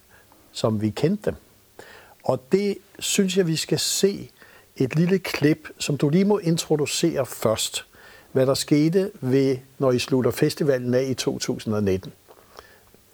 som 0.53 0.81
vi 0.83 0.91
kendte 0.91 1.31
dem. 1.31 1.35
Og 2.25 2.43
det 2.53 2.79
synes 2.99 3.37
jeg, 3.37 3.47
vi 3.47 3.57
skal 3.57 3.79
se 3.79 4.31
et 4.77 4.97
lille 4.97 5.19
klip, 5.19 5.69
som 5.79 5.97
du 5.97 6.09
lige 6.09 6.25
må 6.25 6.39
introducere 6.39 7.27
først, 7.27 7.85
hvad 8.33 8.47
der 8.47 8.55
skete 8.55 9.11
ved, 9.21 9.57
når 9.79 9.93
I 9.93 9.99
slutter 9.99 10.31
festivalen 10.31 10.95
af 10.95 11.05
i 11.09 11.15
2019. 11.15 12.13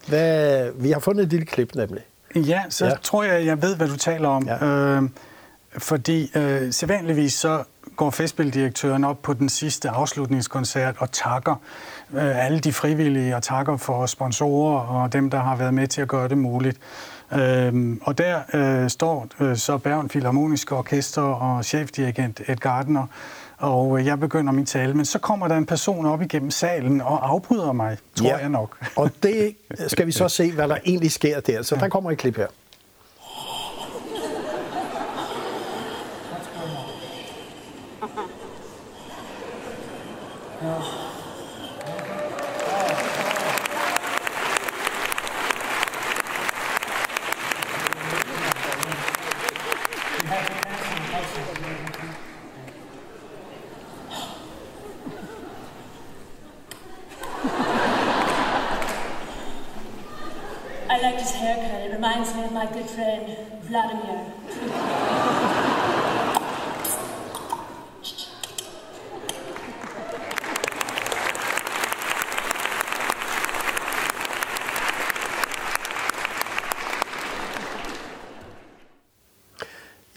Hvad, 0.08 0.70
vi 0.74 0.90
har 0.90 1.00
fundet 1.00 1.22
et 1.22 1.30
lille 1.30 1.46
klip 1.46 1.74
nemlig. 1.74 2.02
Ja, 2.34 2.62
så 2.68 2.86
ja. 2.86 2.92
tror 3.02 3.24
jeg, 3.24 3.46
jeg 3.46 3.62
ved, 3.62 3.76
hvad 3.76 3.88
du 3.88 3.96
taler 3.96 4.28
om. 4.28 4.46
Ja. 4.46 4.66
Øh, 4.66 5.02
fordi 5.78 6.30
øh, 6.34 6.72
sædvanligvis 6.72 7.32
så 7.32 7.64
går 7.96 8.10
festspildirektøren 8.10 9.04
op 9.04 9.22
på 9.22 9.32
den 9.32 9.48
sidste 9.48 9.88
afslutningskoncert 9.88 10.94
og 10.98 11.12
takker 11.12 11.54
øh, 12.14 12.46
alle 12.46 12.60
de 12.60 12.72
frivillige 12.72 13.36
og 13.36 13.42
takker 13.42 13.76
for 13.76 14.06
sponsorer 14.06 14.80
og 14.80 15.12
dem, 15.12 15.30
der 15.30 15.38
har 15.38 15.56
været 15.56 15.74
med 15.74 15.86
til 15.86 16.02
at 16.02 16.08
gøre 16.08 16.28
det 16.28 16.38
muligt. 16.38 16.78
Øhm, 17.32 18.00
og 18.02 18.18
der 18.18 18.40
øh, 18.54 18.90
står 18.90 19.26
øh, 19.40 19.56
så 19.56 19.78
Bergen 19.78 20.08
Philharmoniske 20.08 20.74
Orkester 20.76 21.22
og 21.22 21.64
chefdirigent 21.64 22.40
Ed 22.46 22.56
Gardner 22.56 23.06
og 23.58 24.04
jeg 24.04 24.20
begynder 24.20 24.52
min 24.52 24.66
tale, 24.66 24.94
men 24.94 25.04
så 25.04 25.18
kommer 25.18 25.48
der 25.48 25.56
en 25.56 25.66
person 25.66 26.06
op 26.06 26.22
igennem 26.22 26.50
salen 26.50 27.00
og 27.00 27.30
afbryder 27.30 27.72
mig, 27.72 27.98
tror 28.14 28.28
ja. 28.28 28.36
jeg 28.36 28.48
nok. 28.48 28.78
og 28.96 29.10
det 29.22 29.56
skal 29.86 30.06
vi 30.06 30.12
så 30.12 30.28
se, 30.28 30.52
hvad 30.52 30.68
der 30.68 30.76
egentlig 30.86 31.10
sker 31.10 31.40
der. 31.40 31.62
Så 31.62 31.76
der 31.76 31.88
kommer 31.88 32.10
et 32.10 32.18
klip 32.18 32.36
her. 32.36 32.46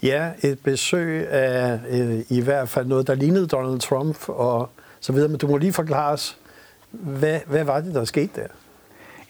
Ja, 0.02 0.30
et 0.42 0.58
besøg 0.58 1.28
af 1.28 1.80
øh, 1.88 2.20
i 2.28 2.40
hvert 2.40 2.68
fald 2.68 2.86
noget, 2.86 3.06
der 3.06 3.14
lignede 3.14 3.46
Donald 3.46 3.80
Trump 3.80 4.28
og 4.28 4.70
så 5.00 5.12
videre. 5.12 5.28
Men 5.28 5.38
du 5.38 5.46
må 5.46 5.56
lige 5.56 5.72
forklare 5.72 6.12
os, 6.12 6.38
hvad, 6.90 7.40
hvad 7.46 7.64
var 7.64 7.80
det, 7.80 7.94
der 7.94 8.04
skete 8.04 8.40
der? 8.40 8.46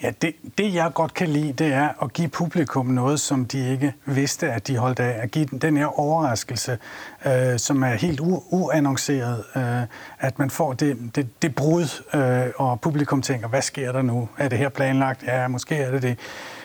Ja, 0.03 0.11
det, 0.23 0.35
det 0.59 0.75
jeg 0.75 0.91
godt 0.95 1.15
kan 1.15 1.29
lide, 1.29 1.53
det 1.53 1.67
er 1.75 1.89
at 2.03 2.13
give 2.13 2.29
publikum 2.29 2.87
noget, 2.87 3.21
som 3.21 3.45
de 3.45 3.71
ikke 3.73 3.95
vidste, 4.05 4.53
at 4.53 4.67
de 4.69 4.77
holdt 4.77 5.01
af. 5.01 5.19
At 5.23 5.31
give 5.31 5.45
den, 5.45 5.59
den 5.59 5.77
her 5.77 6.01
overraskelse, 6.01 6.79
øh, 7.27 7.59
som 7.59 7.83
er 7.83 7.95
helt 7.95 8.21
u- 8.21 8.45
uannonceret. 8.51 9.45
Øh, 9.57 9.83
at 10.19 10.39
man 10.39 10.51
får 10.51 10.73
det, 10.73 11.17
det, 11.17 11.43
det 11.43 11.55
brud, 11.55 12.03
øh, 12.15 12.53
og 12.57 12.81
publikum 12.81 13.23
tænker, 13.23 13.49
hvad 13.49 13.63
sker 13.63 13.93
der 13.93 14.03
nu? 14.03 14.29
Er 14.39 14.49
det 14.49 14.59
her 14.59 14.69
planlagt? 14.69 15.23
Ja, 15.23 15.49
måske 15.49 15.77
er 15.77 15.91
det 15.91 16.03
det. 16.03 16.19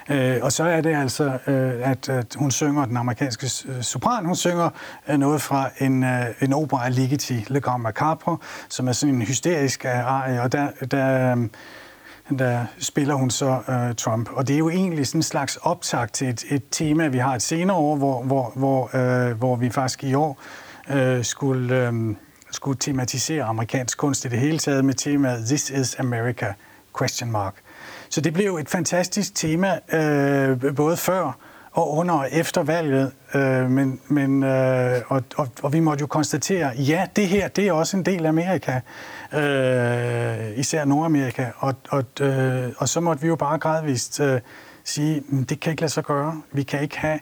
Øh, 0.09 0.37
og 0.41 0.51
så 0.51 0.63
er 0.63 0.81
det 0.81 0.95
altså, 0.95 1.37
øh, 1.47 1.89
at, 1.91 2.09
at 2.09 2.35
hun 2.35 2.51
synger, 2.51 2.85
den 2.85 2.97
amerikanske 2.97 3.45
øh, 3.67 3.83
sopran, 3.83 4.25
hun 4.25 4.35
synger 4.35 4.69
øh, 5.07 5.17
noget 5.17 5.41
fra 5.41 5.69
en, 5.79 6.03
øh, 6.03 6.25
en 6.41 6.53
opera 6.53 6.85
af 6.85 6.95
Ligeti, 6.95 7.45
Le 7.47 7.61
Grand 7.61 7.81
Macabre, 7.81 8.37
som 8.69 8.87
er 8.87 8.91
sådan 8.91 9.15
en 9.15 9.21
hysterisk 9.21 9.85
arie, 9.85 10.41
og 10.41 10.51
der, 10.51 10.67
der 10.91 11.35
øh, 11.35 11.47
der 12.39 12.65
spiller 12.79 13.13
hun 13.13 13.29
så 13.29 13.59
øh, 13.69 13.95
Trump. 13.95 14.29
Og 14.31 14.47
det 14.47 14.53
er 14.53 14.57
jo 14.57 14.69
egentlig 14.69 15.07
sådan 15.07 15.19
en 15.19 15.23
slags 15.23 15.55
optag 15.55 16.11
til 16.11 16.29
et, 16.29 16.43
et 16.49 16.63
tema, 16.71 17.07
vi 17.07 17.17
har 17.17 17.35
et 17.35 17.41
senere 17.41 17.77
år, 17.77 17.95
hvor, 17.95 18.23
hvor, 18.23 18.51
hvor, 18.55 18.95
øh, 18.95 19.37
hvor 19.37 19.55
vi 19.55 19.69
faktisk 19.69 20.03
i 20.03 20.13
år 20.13 20.41
øh, 20.89 21.23
skulle, 21.23 21.87
øh, 21.87 22.15
skulle 22.51 22.77
tematisere 22.79 23.43
amerikansk 23.43 23.97
kunst 23.97 24.25
i 24.25 24.27
det 24.27 24.39
hele 24.39 24.57
taget 24.57 24.85
med 24.85 24.93
temaet 24.93 25.45
This 25.45 25.69
is 25.69 25.95
America? 25.99 26.53
Question 26.99 27.31
mark. 27.31 27.55
Så 28.09 28.21
det 28.21 28.33
blev 28.33 28.55
et 28.55 28.69
fantastisk 28.69 29.35
tema, 29.35 29.79
øh, 29.93 30.75
både 30.75 30.97
før 30.97 31.37
og 31.77 31.93
under 31.93 32.15
og 32.15 32.27
efter 32.31 32.63
valget. 32.63 33.11
Øh, 33.35 33.71
men, 33.71 33.99
men, 34.07 34.43
øh, 34.43 35.01
og, 35.07 35.23
og, 35.35 35.47
og 35.63 35.73
vi 35.73 35.79
måtte 35.79 36.01
jo 36.01 36.07
konstatere, 36.07 36.71
ja, 36.77 37.07
det 37.15 37.27
her, 37.27 37.47
det 37.47 37.67
er 37.67 37.71
også 37.71 37.97
en 37.97 38.05
del 38.05 38.25
af 38.25 38.29
Amerika, 38.29 38.79
øh, 39.33 40.59
især 40.59 40.85
Nordamerika. 40.85 41.45
Og, 41.57 41.75
og, 41.89 42.03
øh, 42.21 42.71
og 42.77 42.89
så 42.89 42.99
måtte 42.99 43.21
vi 43.21 43.27
jo 43.27 43.35
bare 43.35 43.57
gradvist 43.57 44.19
øh, 44.19 44.41
sige, 44.83 45.23
mm, 45.29 45.45
det 45.45 45.59
kan 45.59 45.71
ikke 45.71 45.81
lade 45.81 45.91
sig 45.91 46.03
gøre. 46.03 46.41
Vi 46.51 46.63
kan 46.63 46.81
ikke 46.81 46.97
have 46.99 47.19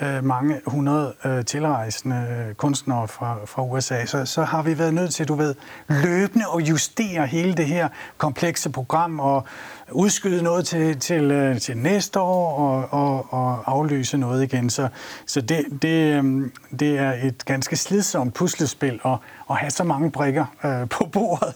øh, 0.00 0.24
mange 0.24 0.60
hundrede 0.66 1.14
øh, 1.24 1.44
tilrejsende 1.44 2.54
kunstnere 2.56 3.08
fra, 3.08 3.36
fra 3.46 3.64
USA, 3.64 4.06
så, 4.06 4.24
så 4.24 4.42
har 4.42 4.62
vi 4.62 4.78
været 4.78 4.94
nødt 4.94 5.14
til, 5.14 5.28
du 5.28 5.34
ved, 5.34 5.54
løbende 5.88 6.44
at 6.56 6.68
justere 6.68 7.26
hele 7.26 7.54
det 7.54 7.66
her 7.66 7.88
komplekse 8.18 8.70
program 8.70 9.20
og 9.20 9.44
udskyde 9.92 10.42
noget 10.42 10.66
til, 10.66 11.00
til, 11.00 11.30
øh, 11.30 11.60
til 11.60 11.76
næste 11.76 12.20
år 12.20 12.58
og, 12.58 12.88
og, 12.90 13.26
og 13.32 13.72
aflyse 13.72 14.18
noget 14.18 14.42
igen. 14.42 14.70
Så, 14.70 14.88
så 15.26 15.40
det, 15.40 15.64
det, 15.82 16.24
øh, 16.24 16.50
det 16.80 16.98
er 16.98 17.12
et 17.22 17.44
ganske 17.44 17.76
slidsomt 17.76 18.34
puslespil 18.34 19.00
at, 19.04 19.18
at 19.50 19.56
have 19.56 19.70
så 19.70 19.84
mange 19.84 20.10
brikker 20.10 20.46
øh, 20.64 20.88
på 20.88 21.04
bordet. 21.12 21.54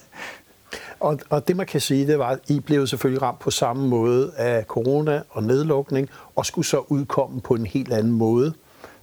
Og, 1.01 1.19
og 1.31 1.49
det 1.49 1.57
man 1.57 1.67
kan 1.67 1.81
sige, 1.81 2.07
det 2.07 2.19
var, 2.19 2.29
at 2.29 2.39
I 2.49 2.61
blev 2.61 2.87
selvfølgelig 2.87 3.23
ramt 3.23 3.39
på 3.39 3.51
samme 3.51 3.89
måde 3.89 4.33
af 4.37 4.65
corona 4.65 5.23
og 5.31 5.43
nedlukning, 5.43 6.09
og 6.37 6.47
skulle 6.47 6.67
så 6.67 6.85
udkomme 6.89 7.41
på 7.41 7.55
en 7.55 7.67
helt 7.67 7.93
anden 7.93 8.13
måde, 8.13 8.53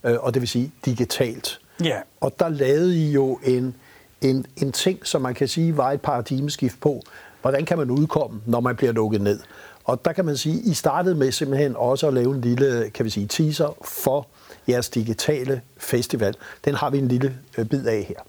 øh, 0.04 0.16
og 0.20 0.34
det 0.34 0.42
vil 0.42 0.50
sige 0.50 0.72
digitalt. 0.86 1.60
Ja. 1.84 1.98
Og 2.22 2.40
der 2.40 2.50
lavede 2.50 2.98
I 2.98 3.12
jo 3.12 3.40
en, 3.44 3.76
en, 4.22 4.46
en 4.58 4.72
ting, 4.72 5.00
som 5.08 5.22
man 5.22 5.34
kan 5.34 5.48
sige 5.48 5.78
var 5.78 5.92
et 5.92 6.02
paradigmeskift 6.02 6.80
på, 6.82 7.02
hvordan 7.42 7.66
kan 7.66 7.78
man 7.78 7.92
udkomme, 7.92 8.42
når 8.46 8.60
man 8.60 8.76
bliver 8.76 8.94
lukket 8.94 9.22
ned. 9.22 9.40
Og 9.84 10.06
der 10.06 10.14
kan 10.14 10.26
man 10.26 10.38
sige, 10.38 10.62
I 10.62 10.74
startede 10.74 11.16
med 11.16 11.32
simpelthen 11.32 11.76
også 11.76 12.08
at 12.08 12.14
lave 12.14 12.36
en 12.36 12.42
lille, 12.42 12.90
kan 12.90 13.06
vi 13.06 13.10
sige, 13.10 13.28
teaser 13.28 13.78
for 13.86 14.28
jeres 14.68 14.90
digitale 14.90 15.62
festival. 15.78 16.36
Den 16.66 16.76
har 16.76 16.90
vi 16.90 16.98
en 16.98 17.08
lille 17.08 17.36
øh, 17.58 17.66
bid 17.66 17.86
af 17.86 18.04
her. 18.04 18.20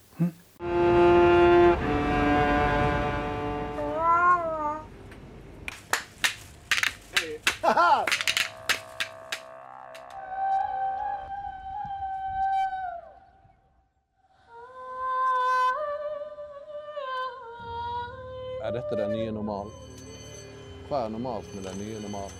Er 20.90 21.08
normalt 21.08 21.54
med 21.54 21.62
den 21.70 21.78
nye 21.78 22.00
normal? 22.02 22.30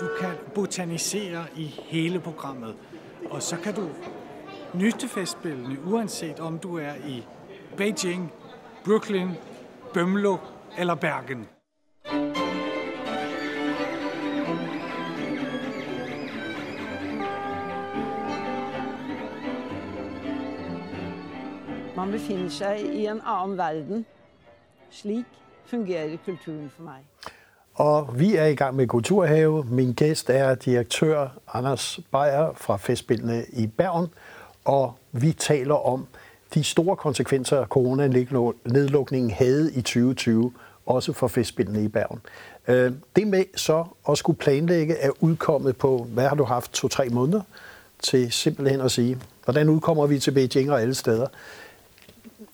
Du 0.00 0.08
kan 0.20 0.30
botanisere 0.54 1.44
i 1.56 1.64
hele 1.64 2.20
programmet, 2.20 2.76
og 3.30 3.42
så 3.42 3.56
kan 3.56 3.74
du 3.74 3.88
nytte 4.74 5.08
festspillene, 5.08 5.76
uanset 5.86 6.40
om 6.40 6.58
du 6.58 6.78
er 6.78 6.94
i 6.94 7.24
Beijing, 7.76 8.32
Brooklyn, 8.84 9.30
Bømlo 9.94 10.36
eller 10.78 10.94
Bergen. 10.94 11.48
Man 21.96 22.10
befinner 22.10 22.48
sig 22.48 22.80
i 22.80 23.06
en 23.06 23.20
anden 23.24 23.58
verden. 23.58 24.06
Slik 25.02 25.24
fungerer 25.66 26.16
kulturen 26.24 26.70
for 26.76 26.82
mig. 26.82 26.98
Og 27.74 28.18
vi 28.18 28.36
er 28.36 28.44
i 28.46 28.54
gang 28.54 28.76
med 28.76 28.86
Kulturhave. 28.86 29.64
Min 29.64 29.92
gæst 29.92 30.30
er 30.30 30.54
direktør 30.54 31.28
Anders 31.52 32.00
Beyer 32.12 32.52
fra 32.56 32.76
Festspillene 32.76 33.44
i 33.52 33.66
Bergen, 33.66 34.06
og 34.64 34.94
vi 35.12 35.32
taler 35.32 35.74
om 35.74 36.06
de 36.54 36.64
store 36.64 36.96
konsekvenser, 36.96 37.66
coronanedlukningen 37.66 39.30
havde 39.30 39.72
i 39.72 39.80
2020, 39.80 40.52
også 40.86 41.12
for 41.12 41.28
Festspillene 41.28 41.84
i 41.84 41.88
Bergen. 41.88 42.20
Øh, 42.68 42.92
det 43.16 43.26
med 43.26 43.44
så 43.56 43.84
at 44.08 44.18
skulle 44.18 44.38
planlægge 44.38 44.94
er 44.94 45.10
udkommet 45.20 45.76
på, 45.76 46.06
hvad 46.14 46.28
har 46.28 46.36
du 46.36 46.44
haft, 46.44 46.72
to-tre 46.72 47.08
måneder, 47.08 47.42
til 48.02 48.32
simpelthen 48.32 48.80
at 48.80 48.90
sige, 48.90 49.18
hvordan 49.44 49.68
udkommer 49.68 50.06
vi 50.06 50.18
til 50.18 50.30
Beijing 50.30 50.72
og 50.72 50.82
alle 50.82 50.94
steder. 50.94 51.26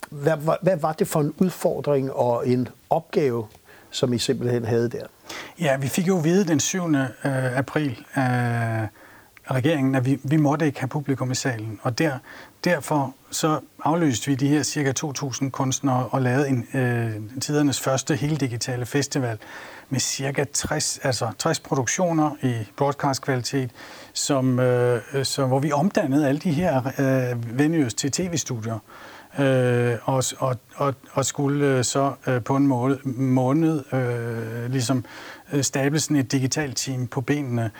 Hvad, 0.09 0.57
hvad 0.61 0.77
var 0.77 0.93
det 0.93 1.07
for 1.07 1.21
en 1.21 1.33
udfordring 1.37 2.13
og 2.13 2.47
en 2.47 2.67
opgave, 2.89 3.47
som 3.89 4.13
I 4.13 4.17
simpelthen 4.17 4.65
havde 4.65 4.89
der? 4.89 5.05
Ja, 5.59 5.77
vi 5.77 5.87
fik 5.87 6.07
jo 6.07 6.17
at 6.17 6.23
vide 6.23 6.45
den 6.45 6.59
7. 6.59 6.95
Øh, 6.95 7.57
april 7.57 8.05
af 8.13 8.87
regeringen, 9.51 9.95
at 9.95 10.05
vi, 10.05 10.19
vi 10.23 10.37
måtte 10.37 10.65
ikke 10.65 10.79
have 10.79 10.87
publikum 10.87 11.31
i 11.31 11.35
salen. 11.35 11.79
Og 11.83 11.99
der, 11.99 12.17
derfor 12.63 13.15
så 13.31 13.59
afløste 13.83 14.27
vi 14.27 14.35
de 14.35 14.47
her 14.47 14.63
cirka 14.63 14.93
2.000 14.99 15.49
kunstnere 15.49 16.07
og 16.11 16.21
lavede 16.21 16.49
en, 16.49 16.67
øh, 16.73 17.39
tidernes 17.41 17.81
første 17.81 18.15
hele 18.15 18.35
digitale 18.35 18.85
festival 18.85 19.37
med 19.89 19.99
cirka 19.99 20.43
60, 20.53 20.99
altså 21.03 21.31
60 21.39 21.59
produktioner 21.59 22.31
i 22.41 22.53
broadcast-kvalitet, 22.77 23.71
som, 24.13 24.59
øh, 24.59 25.01
øh 25.13 25.25
som, 25.25 25.47
hvor 25.47 25.59
vi 25.59 25.71
omdannede 25.71 26.27
alle 26.27 26.39
de 26.39 26.51
her 26.51 26.81
øh, 26.99 27.59
venues 27.59 27.93
til 27.93 28.11
tv-studier 28.11 28.75
øh, 28.75 29.14
øh, 29.39 29.97
og, 30.03 30.23
og, 30.37 30.57
og, 30.75 30.95
og 31.11 31.25
skulle 31.25 31.65
øh, 31.65 31.83
så 31.83 32.13
øh, 32.27 32.43
på 32.43 32.55
en 32.55 32.67
måde, 32.67 32.99
måned 33.03 33.83
øh, 33.93 34.71
ligesom 34.71 35.05
øh, 35.53 35.63
stable 35.63 35.99
sådan 35.99 36.17
et 36.17 36.31
digitalt 36.31 36.77
team 36.77 37.07
på 37.07 37.21
benene. 37.21 37.71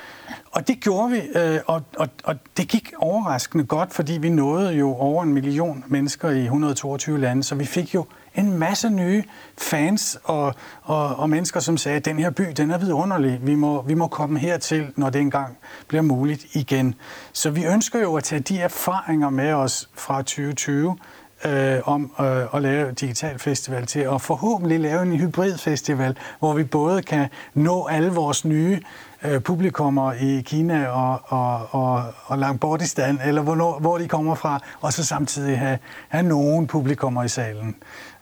Og 0.51 0.67
det 0.67 0.79
gjorde 0.79 1.11
vi, 1.11 1.21
øh, 1.39 1.59
og, 1.67 1.81
og, 1.97 2.07
og 2.23 2.35
det 2.57 2.67
gik 2.67 2.93
overraskende 2.97 3.65
godt, 3.65 3.93
fordi 3.93 4.13
vi 4.13 4.29
nåede 4.29 4.73
jo 4.73 4.95
over 4.95 5.23
en 5.23 5.33
million 5.33 5.83
mennesker 5.87 6.29
i 6.29 6.43
122 6.43 7.19
lande, 7.19 7.43
så 7.43 7.55
vi 7.55 7.65
fik 7.65 7.95
jo 7.95 8.05
en 8.35 8.57
masse 8.57 8.89
nye 8.89 9.23
fans 9.57 10.19
og, 10.23 10.53
og, 10.83 11.15
og 11.15 11.29
mennesker, 11.29 11.59
som 11.59 11.77
sagde, 11.77 11.97
at 11.97 12.05
den 12.05 12.19
her 12.19 12.29
by, 12.29 12.43
den 12.57 12.71
er 12.71 12.77
vidunderlig. 12.77 13.39
Vi 13.41 13.55
må, 13.55 13.81
vi 13.81 13.93
må 13.93 14.07
komme 14.07 14.39
hertil, 14.39 14.87
når 14.95 15.09
det 15.09 15.21
engang 15.21 15.57
bliver 15.87 16.01
muligt 16.01 16.45
igen. 16.53 16.95
Så 17.33 17.49
vi 17.49 17.65
ønsker 17.65 17.99
jo 17.99 18.15
at 18.15 18.23
tage 18.23 18.41
de 18.41 18.59
erfaringer 18.59 19.29
med 19.29 19.53
os 19.53 19.89
fra 19.95 20.17
2020, 20.17 20.97
øh, 21.45 21.79
om 21.85 22.11
øh, 22.19 22.55
at 22.55 22.61
lave 22.61 22.91
digital 22.91 23.39
festival 23.39 23.85
til 23.85 24.07
og 24.07 24.21
forhåbentlig 24.21 24.79
lave 24.79 25.01
en 25.01 25.15
hybridfestival, 25.15 26.17
hvor 26.39 26.53
vi 26.53 26.63
både 26.63 27.01
kan 27.01 27.27
nå 27.53 27.87
alle 27.87 28.11
vores 28.11 28.45
nye 28.45 28.81
øh, 29.23 29.41
publikummer 29.41 30.13
i 30.13 30.41
Kina 30.45 30.87
og, 30.87 31.21
og, 31.25 31.67
og, 31.71 32.03
og 32.25 32.37
langt 32.37 32.61
bort 32.61 32.81
i 32.81 32.87
stand, 32.87 33.19
eller 33.25 33.41
hvor, 33.41 33.79
hvor 33.79 33.97
de 33.97 34.07
kommer 34.07 34.35
fra, 34.35 34.59
og 34.81 34.93
så 34.93 35.05
samtidig 35.05 35.59
have, 35.59 35.79
have 36.09 36.23
nogen 36.23 36.67
publikummer 36.67 37.23
i 37.23 37.27
salen. 37.27 37.75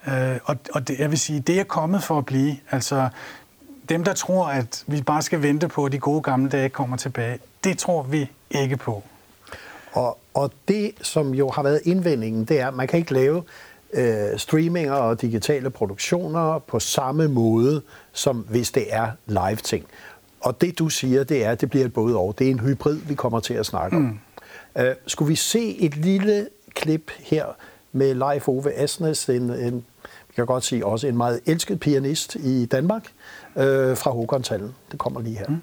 Øh, 0.08 0.40
og 0.46 0.58
og 0.74 0.88
det, 0.88 1.00
jeg 1.00 1.10
vil 1.10 1.20
sige, 1.20 1.40
det 1.40 1.60
er 1.60 1.64
kommet 1.64 2.04
for 2.04 2.18
at 2.18 2.26
blive. 2.26 2.56
Altså, 2.72 3.10
dem, 3.90 4.04
der 4.04 4.14
tror, 4.14 4.48
at 4.48 4.84
vi 4.88 5.02
bare 5.02 5.22
skal 5.22 5.42
vente 5.42 5.68
på, 5.68 5.86
at 5.86 5.92
de 5.92 6.00
gode 6.00 6.22
gamle 6.22 6.50
dage 6.50 6.70
kommer 6.70 6.98
tilbage, 6.98 7.40
det 7.64 7.78
tror 7.78 8.04
vi 8.04 8.30
ikke 8.52 8.78
på. 8.78 9.04
Og, 9.94 10.18
og 10.34 10.52
det, 10.68 10.92
som 11.02 11.34
jo 11.34 11.50
har 11.50 11.64
været 11.64 11.82
indvendingen, 11.84 12.46
det 12.46 12.60
er, 12.60 12.68
at 12.68 12.74
man 12.74 12.88
kan 12.88 13.00
ikke 13.00 13.14
lave 13.14 13.44
øh, 13.94 14.38
streaminger 14.38 14.94
og 14.94 15.22
digitale 15.22 15.70
produktioner 15.70 16.60
på 16.60 16.80
samme 16.80 17.28
måde, 17.28 17.82
som 18.14 18.38
hvis 18.50 18.72
det 18.72 18.86
er 18.90 19.08
live-ting. 19.28 19.86
Og 20.40 20.62
det 20.62 20.80
du 20.80 20.90
siger, 20.90 21.24
det 21.24 21.46
er, 21.46 21.52
at 21.52 21.62
det 21.62 21.70
bliver 21.70 21.86
et 21.86 21.94
både 21.94 22.18
og. 22.18 22.36
Det 22.40 22.48
er 22.48 22.52
en 22.52 22.60
hybrid, 22.60 22.96
vi 22.96 23.16
kommer 23.16 23.40
til 23.40 23.54
at 23.54 23.66
snakke 23.66 23.98
om. 23.98 24.02
Mm. 24.02 24.20
Uh, 24.80 24.86
skulle 25.08 25.30
vi 25.30 25.36
se 25.36 25.78
et 25.78 25.98
lille 25.98 26.48
klip 26.76 27.12
her 27.20 27.46
med 27.92 28.16
Leif 28.16 28.48
Ove 28.48 28.74
Asnes, 28.74 29.30
en, 29.30 29.50
en, 29.50 29.86
vi 30.28 30.34
kan 30.36 30.46
godt 30.46 30.64
sige 30.64 30.86
også 30.86 31.08
en 31.08 31.18
meget 31.18 31.40
elsket 31.46 31.80
pianist 31.80 32.36
i 32.36 32.66
Danmark, 32.66 33.04
uh, 33.56 33.62
fra 33.98 34.12
Håkonshallen. 34.12 34.76
Det 34.92 35.00
kommer 35.00 35.22
lige 35.22 35.38
her. 35.38 35.48
Mm. 35.48 35.62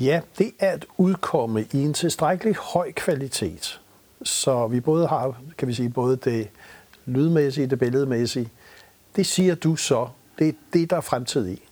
Ja, 0.00 0.20
det 0.38 0.52
er 0.58 0.70
at 0.70 0.86
udkomme 0.96 1.66
i 1.72 1.82
en 1.82 1.94
tilstrækkelig 1.94 2.56
høj 2.56 2.92
kvalitet. 2.92 3.80
Så 4.22 4.66
vi 4.66 4.80
både 4.80 5.06
har, 5.06 5.40
kan 5.58 5.68
vi 5.68 5.74
sige, 5.74 5.88
både 5.88 6.16
det 6.16 6.48
lydmæssige, 7.06 7.66
det 7.66 7.78
billedmæssige. 7.78 8.48
Det 9.16 9.26
siger 9.26 9.54
du 9.54 9.76
så, 9.76 10.08
det 10.38 10.48
er 10.48 10.52
det, 10.72 10.90
der 10.90 10.96
er 10.96 11.00
fremtid 11.00 11.48
i. 11.48 11.62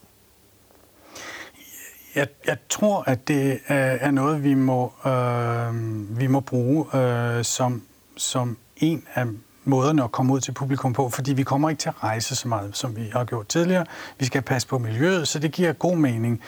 Jeg, 2.15 2.29
jeg 2.47 2.57
tror, 2.69 3.03
at 3.07 3.29
det 3.29 3.61
er 3.69 4.11
noget, 4.11 4.45
vi 4.45 4.55
må, 4.55 4.93
øh, 5.07 6.19
vi 6.21 6.27
må 6.27 6.41
bruge 6.41 6.97
øh, 6.97 7.45
som, 7.45 7.83
som 8.17 8.57
en 8.77 9.05
af 9.15 9.27
måderne 9.67 10.05
at 10.05 10.13
komme 10.13 10.33
ud 10.33 10.41
til 10.41 10.53
publikum 10.53 10.93
på, 10.93 11.09
fordi 11.09 11.33
vi 11.33 11.43
kommer 11.43 11.71
ikke 11.71 11.81
til 11.81 11.89
at 11.89 12.05
rejse 12.05 12.37
så 12.37 12.49
meget, 12.49 12.77
som 12.77 12.97
vi 12.97 13.11
har 13.13 13.25
gjort 13.25 13.49
tidligere. 13.49 13.87
Vi 14.19 14.25
skal 14.25 14.43
passe 14.43 14.69
på 14.69 14.79
miljøet, 14.79 15.29
så 15.29 15.39
det 15.39 15.53
giver 15.53 15.73
god 15.73 15.97
mening. 15.97 16.41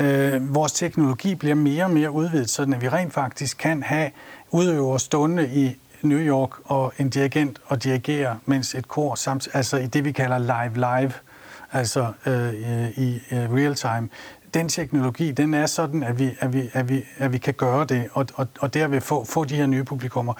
Øh, 0.00 0.54
vores 0.54 0.72
teknologi 0.72 1.34
bliver 1.34 1.54
mere 1.54 1.84
og 1.84 1.90
mere 1.90 2.10
udvidet, 2.10 2.50
så 2.50 2.62
at 2.62 2.82
vi 2.82 2.88
rent 2.88 3.12
faktisk 3.12 3.58
kan 3.58 3.82
have 3.82 4.10
udøvere 4.50 5.00
stående 5.00 5.50
i 5.54 5.76
New 6.02 6.18
York 6.18 6.50
og 6.64 6.92
en 6.98 7.08
dirigent 7.08 7.58
og 7.66 7.84
dirigere, 7.84 8.38
mens 8.46 8.74
et 8.74 8.88
kor, 8.88 9.14
samt, 9.14 9.48
altså 9.52 9.76
i 9.76 9.86
det 9.86 10.04
vi 10.04 10.12
kalder 10.12 10.38
live-live, 10.38 11.12
altså 11.72 12.12
øh, 12.26 12.54
i 12.98 13.20
øh, 13.30 13.52
real 13.54 13.74
time, 13.74 14.08
den 14.54 14.68
teknologi, 14.68 15.32
den 15.32 15.54
er 15.54 15.66
sådan, 15.66 16.02
at 16.02 16.18
vi, 16.18 16.30
at 16.40 16.52
vi, 16.52 16.70
at 16.72 16.88
vi, 16.88 17.04
at 17.18 17.32
vi 17.32 17.38
kan 17.38 17.54
gøre 17.54 17.84
det, 17.84 18.08
og, 18.12 18.26
og, 18.34 18.46
og 18.60 18.74
derved 18.74 19.00
få, 19.00 19.24
få 19.24 19.44
de 19.44 19.56
her 19.56 19.66
nye 19.66 19.84
publikummer. 19.84 20.34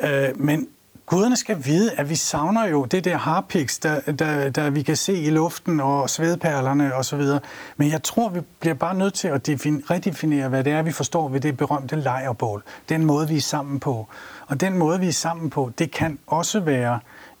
Øh, 0.00 0.28
men 0.40 0.68
guderne 1.08 1.36
skal 1.36 1.64
vide, 1.64 1.92
at 1.92 2.10
vi 2.10 2.14
savner 2.14 2.66
jo 2.66 2.84
det 2.84 3.04
der 3.04 3.16
harpiks, 3.16 3.78
der, 3.78 4.00
der, 4.00 4.50
der 4.50 4.70
vi 4.70 4.82
kan 4.82 4.96
se 4.96 5.14
i 5.14 5.30
luften 5.30 5.80
og 5.80 6.10
svedperlerne 6.10 6.94
og 6.94 7.04
så 7.04 7.16
videre. 7.16 7.40
Men 7.76 7.90
jeg 7.90 8.02
tror, 8.02 8.28
vi 8.28 8.40
bliver 8.60 8.74
bare 8.74 8.94
nødt 8.94 9.14
til 9.14 9.28
at 9.28 9.48
defin- 9.48 9.90
redefinere, 9.90 10.48
hvad 10.48 10.64
det 10.64 10.72
er, 10.72 10.82
vi 10.82 10.92
forstår 10.92 11.28
ved 11.28 11.40
det 11.40 11.56
berømte 11.56 11.96
lejrbål. 11.96 12.62
Den 12.88 13.04
måde, 13.04 13.28
vi 13.28 13.36
er 13.36 13.40
sammen 13.40 13.80
på. 13.80 14.08
Og 14.46 14.60
den 14.60 14.78
måde, 14.78 15.00
vi 15.00 15.08
er 15.08 15.12
sammen 15.12 15.50
på, 15.50 15.72
det 15.78 15.90
kan 15.90 16.18
også 16.26 16.60
være 16.60 16.98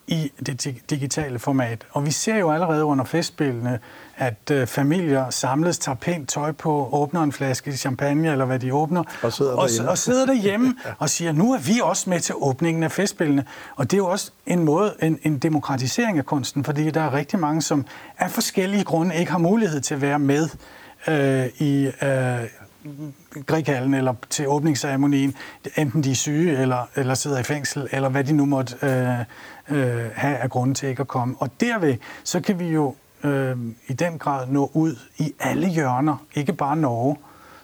i 0.08 0.32
det 0.46 0.90
digitale 0.90 1.38
format. 1.38 1.86
Og 1.90 2.06
vi 2.06 2.10
ser 2.10 2.36
jo 2.36 2.50
allerede 2.50 2.84
under 2.84 3.04
festspillene, 3.04 3.78
at 4.16 4.50
øh, 4.50 4.66
familier 4.66 5.30
samles, 5.30 5.78
tager 5.78 5.96
pænt 5.96 6.28
tøj 6.28 6.52
på, 6.52 6.88
åbner 6.92 7.22
en 7.22 7.32
flaske 7.32 7.76
champagne, 7.76 8.32
eller 8.32 8.44
hvad 8.44 8.58
de 8.58 8.74
åbner, 8.74 9.04
og 9.22 9.32
sidder 9.32 9.52
og, 9.52 9.68
derhjemme, 9.68 9.90
og 9.90 9.98
sidder 9.98 10.26
derhjemme 10.26 10.74
ja. 10.84 10.90
og 10.98 11.10
siger, 11.10 11.32
nu 11.32 11.52
er 11.52 11.58
vi 11.58 11.80
også 11.82 12.10
med 12.10 12.20
til 12.20 12.34
åbningen 12.38 12.82
af 12.82 12.92
festspillene. 12.92 13.44
Og 13.76 13.90
det 13.90 13.92
er 13.92 13.98
jo 13.98 14.06
også 14.06 14.30
en 14.46 14.64
måde, 14.64 14.94
en, 15.02 15.18
en 15.22 15.38
demokratisering 15.38 16.18
af 16.18 16.26
kunsten, 16.26 16.64
fordi 16.64 16.90
der 16.90 17.00
er 17.00 17.14
rigtig 17.14 17.38
mange, 17.38 17.62
som 17.62 17.86
af 18.18 18.30
forskellige 18.30 18.84
grunde 18.84 19.16
ikke 19.16 19.30
har 19.30 19.38
mulighed 19.38 19.80
til 19.80 19.94
at 19.94 20.00
være 20.00 20.18
med 20.18 20.48
øh, 21.08 21.46
i 21.58 21.90
øh, 22.02 22.48
Grighallen 23.46 23.94
eller 23.94 24.14
til 24.30 24.48
åbningsceremonien, 24.48 25.34
enten 25.76 26.04
de 26.04 26.10
er 26.10 26.14
syge 26.14 26.58
eller, 26.58 26.88
eller 26.96 27.14
sidder 27.14 27.38
i 27.38 27.42
fængsel, 27.42 27.88
eller 27.92 28.08
hvad 28.08 28.24
de 28.24 28.32
nu 28.32 28.44
måtte 28.44 28.76
øh, 28.82 29.20
øh, 29.68 30.10
have 30.14 30.36
af 30.36 30.50
grunde 30.50 30.74
til 30.74 30.88
ikke 30.88 31.00
at 31.00 31.08
komme. 31.08 31.36
Og 31.38 31.50
derved, 31.60 31.96
så 32.24 32.40
kan 32.40 32.58
vi 32.58 32.68
jo 32.68 32.94
øh, 33.24 33.56
i 33.86 33.92
den 33.92 34.18
grad 34.18 34.46
nå 34.46 34.70
ud 34.74 34.96
i 35.18 35.34
alle 35.40 35.68
hjørner, 35.68 36.16
ikke 36.34 36.52
bare 36.52 36.76
Norge, 36.76 37.16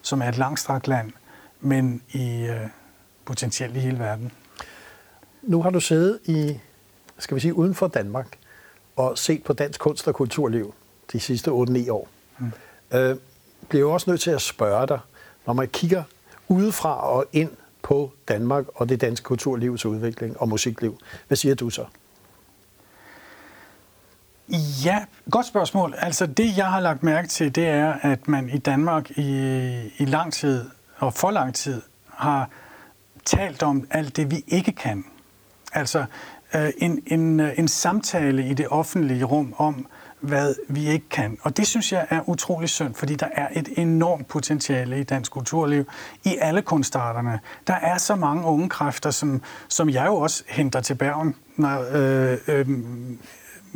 som 0.02 0.22
er 0.22 0.28
et 0.28 0.38
langstrakt 0.38 0.88
land, 0.88 1.12
men 1.60 2.02
i 2.12 2.46
øh, 2.46 2.66
potentielt 3.24 3.76
i 3.76 3.80
hele 3.80 3.98
verden. 3.98 4.32
Nu 5.42 5.62
har 5.62 5.70
du 5.70 5.80
siddet 5.80 6.18
i, 6.24 6.58
skal 7.18 7.34
vi 7.34 7.40
sige, 7.40 7.54
uden 7.54 7.74
for 7.74 7.86
Danmark 7.86 8.38
og 8.96 9.18
set 9.18 9.44
på 9.44 9.52
dansk 9.52 9.80
kunst 9.80 10.08
og 10.08 10.14
kulturliv 10.14 10.74
de 11.12 11.20
sidste 11.20 11.50
8-9 11.50 11.90
år. 11.90 12.08
Mm. 12.38 12.52
Øh, 12.94 13.16
bliver 13.68 13.80
jo 13.80 13.92
også 13.92 14.10
nødt 14.10 14.20
til 14.20 14.30
at 14.30 14.40
spørge 14.40 14.86
dig, 14.86 14.98
når 15.46 15.52
man 15.52 15.68
kigger 15.68 16.02
udefra 16.48 17.08
og 17.08 17.26
ind 17.32 17.50
på 17.82 18.12
Danmark 18.28 18.64
og 18.74 18.88
det 18.88 19.00
danske 19.00 19.24
kulturlivs 19.24 19.86
udvikling 19.86 20.40
og 20.40 20.48
musikliv. 20.48 20.98
Hvad 21.28 21.36
siger 21.36 21.54
du 21.54 21.70
så? 21.70 21.84
Ja, 24.84 25.04
godt 25.30 25.46
spørgsmål. 25.46 25.94
Altså 25.96 26.26
det, 26.26 26.56
jeg 26.56 26.66
har 26.66 26.80
lagt 26.80 27.02
mærke 27.02 27.28
til, 27.28 27.54
det 27.54 27.66
er, 27.66 27.92
at 27.92 28.28
man 28.28 28.50
i 28.50 28.58
Danmark 28.58 29.10
i, 29.10 29.30
i 29.98 30.04
lang 30.04 30.32
tid, 30.32 30.64
og 30.96 31.14
for 31.14 31.30
lang 31.30 31.54
tid, 31.54 31.82
har 32.08 32.50
talt 33.24 33.62
om 33.62 33.86
alt 33.90 34.16
det, 34.16 34.30
vi 34.30 34.44
ikke 34.46 34.72
kan. 34.72 35.04
Altså 35.72 36.04
Øh, 36.56 36.70
en, 36.78 37.02
en, 37.06 37.40
øh, 37.40 37.58
en 37.58 37.68
samtale 37.68 38.48
i 38.48 38.54
det 38.54 38.68
offentlige 38.68 39.24
rum 39.24 39.54
om, 39.58 39.86
hvad 40.20 40.54
vi 40.68 40.88
ikke 40.88 41.08
kan. 41.08 41.38
Og 41.42 41.56
det 41.56 41.66
synes 41.66 41.92
jeg 41.92 42.06
er 42.10 42.28
utrolig 42.28 42.68
synd, 42.68 42.94
fordi 42.94 43.14
der 43.14 43.28
er 43.32 43.48
et 43.52 43.68
enormt 43.76 44.28
potentiale 44.28 45.00
i 45.00 45.02
dansk 45.02 45.32
kulturliv, 45.32 45.84
i 46.24 46.36
alle 46.40 46.62
kunstarterne. 46.62 47.40
Der 47.66 47.74
er 47.74 47.98
så 47.98 48.14
mange 48.14 48.44
unge 48.44 48.68
kræfter, 48.68 49.10
som, 49.10 49.42
som 49.68 49.90
jeg 49.90 50.06
jo 50.06 50.14
også 50.16 50.44
henter 50.48 50.80
til 50.80 50.94
Bergen, 50.94 51.34
når, 51.56 51.86
øh, 51.92 52.38
øh, 52.48 52.66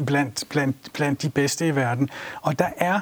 blandt, 0.07 0.45
blandt, 0.49 0.77
blandt 0.95 1.23
de 1.23 1.31
bedste 1.31 1.67
i 1.67 1.77
verden. 1.77 2.11
Og 2.43 2.59
der 2.59 2.69
er, 2.77 3.01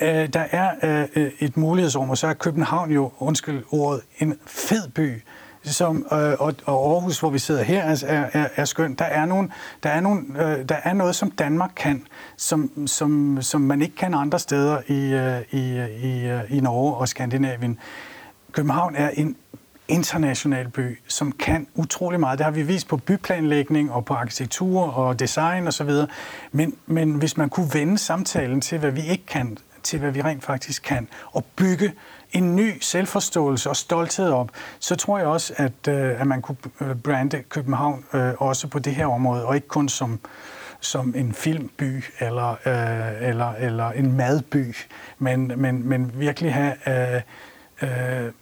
øh, 0.00 0.28
der 0.32 0.46
er 0.50 0.70
øh, 1.16 1.30
et 1.38 1.56
mulighedsrum, 1.56 2.10
og 2.10 2.18
så 2.18 2.26
er 2.26 2.34
København 2.34 2.90
jo, 2.90 3.12
undskyld 3.18 3.64
ordet, 3.70 4.00
en 4.18 4.38
fed 4.46 4.88
by, 4.88 5.22
som, 5.64 6.06
øh, 6.12 6.18
og, 6.18 6.54
og 6.64 6.92
Aarhus, 6.92 7.20
hvor 7.20 7.30
vi 7.30 7.38
sidder 7.38 7.62
her, 7.62 7.82
er, 7.82 8.28
er, 8.32 8.48
er 8.56 8.64
skønt. 8.64 8.98
Der 8.98 9.04
er, 9.04 9.26
nogle, 9.26 9.48
der, 9.82 9.90
er 9.90 10.00
nogle, 10.00 10.22
øh, 10.38 10.68
der 10.68 10.76
er 10.84 10.92
noget, 10.92 11.14
som 11.14 11.30
Danmark 11.30 11.72
kan, 11.76 12.06
som, 12.36 12.86
som, 12.86 13.38
som 13.40 13.60
man 13.60 13.82
ikke 13.82 13.96
kan 13.96 14.14
andre 14.14 14.38
steder 14.38 14.78
i, 14.86 15.12
øh, 15.12 15.40
i, 15.50 15.78
øh, 15.78 16.04
i, 16.04 16.26
øh, 16.26 16.56
i 16.56 16.60
Norge 16.60 16.94
og 16.94 17.08
Skandinavien. 17.08 17.78
København 18.52 18.96
er 18.96 19.10
en 19.10 19.36
international 19.88 20.68
by, 20.68 20.98
som 21.08 21.32
kan 21.32 21.66
utrolig 21.74 22.20
meget. 22.20 22.38
Det 22.38 22.44
har 22.44 22.50
vi 22.50 22.62
vist 22.62 22.88
på 22.88 22.96
byplanlægning 22.96 23.92
og 23.92 24.04
på 24.04 24.14
arkitektur 24.14 24.82
og 24.82 25.20
design 25.20 25.66
osv. 25.66 25.90
Men, 26.52 26.74
men 26.86 27.14
hvis 27.14 27.36
man 27.36 27.48
kunne 27.48 27.70
vende 27.74 27.98
samtalen 27.98 28.60
til, 28.60 28.78
hvad 28.78 28.90
vi 28.90 29.00
ikke 29.00 29.26
kan, 29.26 29.58
til 29.82 29.98
hvad 29.98 30.10
vi 30.10 30.22
rent 30.22 30.44
faktisk 30.44 30.82
kan, 30.82 31.08
og 31.32 31.44
bygge 31.56 31.92
en 32.32 32.56
ny 32.56 32.78
selvforståelse 32.80 33.70
og 33.70 33.76
stolthed 33.76 34.30
op, 34.30 34.50
så 34.78 34.96
tror 34.96 35.18
jeg 35.18 35.26
også, 35.26 35.52
at, 35.56 35.88
øh, 35.88 36.20
at 36.20 36.26
man 36.26 36.42
kunne 36.42 36.56
øh, 36.80 36.96
brande 36.96 37.42
København 37.42 38.04
øh, 38.14 38.32
også 38.38 38.68
på 38.68 38.78
det 38.78 38.94
her 38.94 39.06
område, 39.06 39.44
og 39.44 39.54
ikke 39.54 39.68
kun 39.68 39.88
som, 39.88 40.20
som 40.80 41.14
en 41.16 41.34
filmby 41.34 42.04
eller, 42.18 42.50
øh, 42.50 43.28
eller, 43.28 43.52
eller 43.52 43.90
en 43.90 44.12
madby, 44.12 44.76
men, 45.18 45.52
men, 45.56 45.88
men 45.88 46.12
virkelig 46.14 46.54
have 46.54 46.74
øh, 46.88 47.22
øh, 47.82 48.32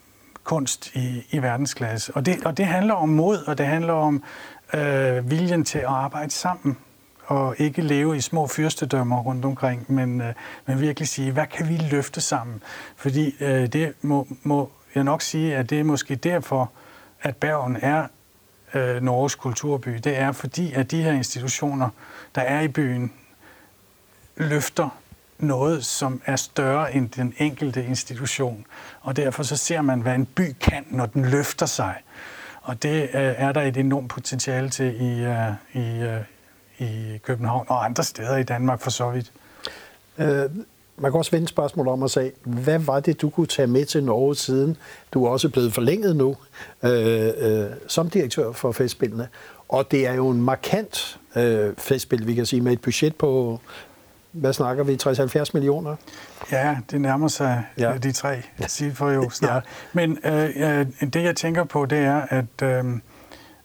kunst 0.45 0.95
i, 0.95 1.27
i 1.31 1.43
verdensklasse. 1.43 2.13
Og 2.15 2.27
det, 2.27 2.45
og 2.45 2.57
det 2.57 2.67
handler 2.67 2.95
om 2.95 3.09
mod, 3.09 3.39
og 3.47 3.59
det 3.59 3.67
handler 3.67 3.93
om 3.93 4.23
øh, 4.75 5.31
viljen 5.31 5.65
til 5.65 5.79
at 5.79 5.85
arbejde 5.85 6.31
sammen 6.31 6.77
og 7.31 7.55
ikke 7.59 7.83
leve 7.83 8.17
i 8.17 8.21
små 8.21 8.47
fyrstedømmer 8.47 9.21
rundt 9.21 9.45
omkring, 9.45 9.93
men, 9.93 10.21
øh, 10.21 10.35
men 10.67 10.81
virkelig 10.81 11.09
sige, 11.09 11.33
hvad 11.33 11.47
kan 11.47 11.69
vi 11.69 11.77
løfte 11.91 12.21
sammen? 12.21 12.63
Fordi 12.97 13.35
øh, 13.41 13.67
det 13.67 13.95
må, 14.03 14.27
må 14.43 14.71
jeg 14.95 15.05
nok 15.05 15.23
sige, 15.23 15.57
at 15.57 15.71
det 15.71 15.81
er 15.81 15.85
måske 15.85 16.15
derfor, 16.15 16.71
at 17.23 17.37
Bergen 17.37 17.77
er 17.81 18.07
øh, 18.75 19.03
Norges 19.03 19.35
kulturby. 19.35 19.89
Det 19.89 20.19
er 20.19 20.33
fordi, 20.33 20.73
at 20.73 20.91
de 20.91 21.03
her 21.03 21.13
institutioner, 21.13 21.89
der 22.35 22.41
er 22.41 22.61
i 22.61 22.69
byen, 22.69 23.13
løfter 24.37 24.89
noget, 25.39 25.85
som 25.85 26.23
er 26.27 26.37
større 26.37 26.95
end 26.95 27.11
den 27.11 27.35
enkelte 27.39 27.85
institution. 27.85 28.67
Og 29.01 29.17
derfor 29.17 29.43
så 29.43 29.57
ser 29.57 29.83
man, 29.83 30.01
hvad 30.01 30.15
en 30.15 30.27
by 30.27 30.55
kan, 30.61 30.85
når 30.91 31.07
den 31.07 31.25
løfter 31.25 31.67
sig. 31.67 31.95
Og 32.63 32.83
det 32.83 33.03
øh, 33.03 33.09
er 33.15 33.53
der 33.53 33.61
et 33.61 33.77
enormt 33.77 34.09
potentiale 34.11 34.69
til 34.69 35.01
i, 35.01 35.25
øh, 35.25 35.53
i, 35.73 36.01
øh, 36.01 36.21
i 36.81 37.19
København 37.23 37.67
og 37.69 37.85
andre 37.85 38.05
steder 38.05 38.37
i 38.37 38.43
Danmark 38.43 38.81
for 38.81 38.91
så 38.91 39.11
vidt. 39.11 39.33
Øh, 40.19 40.51
man 40.97 41.11
kan 41.11 41.19
også 41.19 41.31
vende 41.31 41.49
spørgsmål 41.49 41.89
om 41.89 42.03
at 42.03 42.11
sige, 42.11 42.33
hvad 42.45 42.79
var 42.79 43.01
det, 43.01 43.21
du 43.21 43.31
kunne 43.31 43.47
tage 43.47 43.67
med 43.67 43.85
til 43.85 44.05
Norge 44.05 44.37
siden? 44.37 44.77
Du 45.15 45.25
er 45.25 45.31
også 45.31 45.49
blevet 45.49 45.73
forlænget 45.73 46.17
nu 46.17 46.37
øh, 46.83 47.31
øh, 47.39 47.67
som 47.87 48.11
direktør 48.11 48.53
for 48.53 48.73
festspillene. 48.73 49.29
Og 49.69 49.91
det 49.91 50.07
er 50.07 50.15
jo 50.15 50.29
en 50.31 50.43
markant 50.43 51.19
øh, 51.37 51.75
festspil, 51.79 52.27
vi 52.27 52.35
kan 52.35 52.47
sige, 52.47 52.61
med 52.61 52.73
et 52.73 52.81
budget 52.81 53.17
på, 53.17 53.61
hvad 54.33 54.53
snakker 54.53 54.85
vi, 54.85 54.99
60-70 55.03 55.51
millioner? 55.55 55.97
Ja, 56.53 56.77
det 56.91 57.01
nærmer 57.01 57.29
sig 57.29 57.65
ja. 57.79 57.97
de 57.99 58.13
tre 58.13 58.43
cifre 58.69 59.07
jo 59.07 59.31
snart. 59.31 59.65
ja. 59.67 59.71
Men 59.93 60.19
øh, 60.25 60.87
det, 61.13 61.23
jeg 61.23 61.37
tænker 61.37 61.65
på, 61.65 61.87
det 61.87 61.99
er, 61.99 62.23
at, 62.29 62.63
øh, 62.63 62.85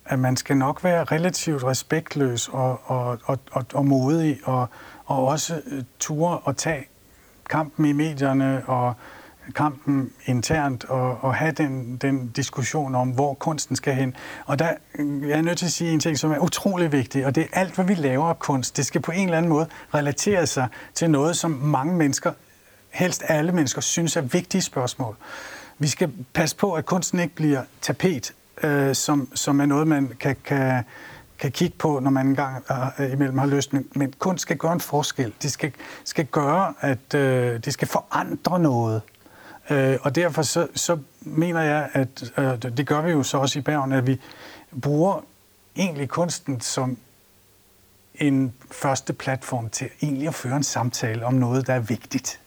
at 0.06 0.20
man 0.20 0.38
skal 0.38 0.58
nok 0.58 0.84
være 0.84 1.04
relativt 1.04 1.64
respektløs 1.64 2.48
og, 2.48 2.82
og, 2.84 3.20
og, 3.26 3.40
og, 3.52 3.66
og 3.74 3.86
modig, 3.86 4.40
og, 4.44 4.68
og 5.06 5.28
også 5.28 5.62
øh, 5.66 5.84
ture 6.00 6.38
og 6.38 6.58
tage 6.58 6.88
kampen 7.50 7.86
i 7.86 7.92
medierne 7.92 8.64
og 8.68 8.94
kampen 9.56 10.12
internt 10.26 10.86
og, 10.86 11.18
og 11.22 11.36
have 11.36 11.52
den, 11.52 11.98
den 11.98 12.28
diskussion 12.28 12.96
om, 12.96 13.10
hvor 13.10 13.34
kunsten 13.34 13.76
skal 13.76 13.94
hen. 13.94 14.16
Og 14.46 14.60
der 14.60 14.74
øh, 15.00 15.30
jeg 15.30 15.38
er 15.38 15.42
nødt 15.42 15.58
til 15.58 15.66
at 15.66 15.72
sige 15.72 15.92
en 15.92 16.00
ting, 16.00 16.20
som 16.20 16.32
er 16.32 16.40
utrolig 16.40 16.92
vigtig, 16.92 17.26
og 17.26 17.36
det 17.36 17.44
er 17.44 17.60
alt, 17.60 17.76
hvad 17.76 17.86
vi 17.86 17.94
laver 17.94 18.26
af 18.26 18.40
kunst. 18.40 18.78
Det 18.78 18.86
skal 18.86 19.02
på 19.02 19.12
en 19.12 19.26
eller 19.26 19.38
anden 19.38 19.50
måde 19.50 19.68
relatere 19.94 20.48
sig 20.48 20.68
til 20.94 21.10
noget, 21.10 21.38
som 21.38 21.52
mange 21.52 21.96
mennesker, 21.96 22.32
helst 22.90 23.24
alle 23.28 23.52
mennesker, 23.52 23.82
synes 23.82 24.16
er 24.16 24.22
vigtige 24.22 24.62
spørgsmål. 24.62 25.16
Vi 25.80 25.88
skal 25.88 26.12
passe 26.34 26.56
på, 26.56 26.74
at 26.74 26.86
kunsten 26.86 27.20
ikke 27.20 27.36
bliver 27.36 27.62
tapet, 27.82 28.34
øh, 28.64 28.96
som, 28.96 29.30
som 29.36 29.60
er 29.60 29.66
noget, 29.66 29.88
man 29.88 30.12
kan, 30.20 30.36
kan, 30.44 30.84
kan 31.40 31.52
kigge 31.52 31.78
på, 31.78 32.00
når 32.00 32.12
man 32.12 32.28
engang 32.28 32.64
øh, 33.00 33.14
imellem 33.14 33.38
har 33.38 33.46
lyst. 33.46 33.74
Men, 33.74 33.88
men 33.96 34.14
kunst 34.20 34.42
skal 34.42 34.58
gøre 34.58 34.74
en 34.74 34.80
forskel. 34.80 35.34
Det 35.42 35.52
skal, 35.52 35.72
skal 36.04 36.26
gøre, 36.26 36.74
at 36.80 37.14
øh, 37.14 37.60
det 37.66 37.74
skal 37.74 37.88
forandre 37.88 38.60
noget. 38.60 39.02
Øh, 39.70 39.98
og 40.02 40.16
derfor 40.16 40.42
så, 40.42 40.68
så 40.76 40.98
mener 41.22 41.62
jeg, 41.62 41.90
at 41.94 42.34
øh, 42.38 42.78
det 42.78 42.88
gør 42.88 43.02
vi 43.02 43.12
jo 43.12 43.24
så 43.24 43.38
også 43.38 43.60
i 43.60 43.62
Bergen, 43.62 43.92
at 43.92 44.08
vi 44.08 44.22
bruger 44.82 45.22
egentlig 45.76 46.10
kunsten 46.10 46.62
som 46.62 46.98
en 48.16 48.54
første 48.72 49.14
platform 49.14 49.70
til 49.70 49.90
egentlig 50.02 50.28
at 50.28 50.36
føre 50.36 50.56
en 50.56 50.64
samtale 50.64 51.26
om 51.26 51.34
noget, 51.34 51.68
der 51.68 51.74
er 51.74 51.80
vigtigt. 51.80 52.40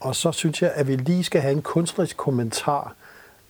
Og 0.00 0.16
så 0.16 0.32
synes 0.32 0.62
jeg, 0.62 0.72
at 0.74 0.88
vi 0.88 0.96
lige 0.96 1.24
skal 1.24 1.40
have 1.40 1.52
en 1.52 1.62
kunstnerisk 1.62 2.16
kommentar 2.16 2.94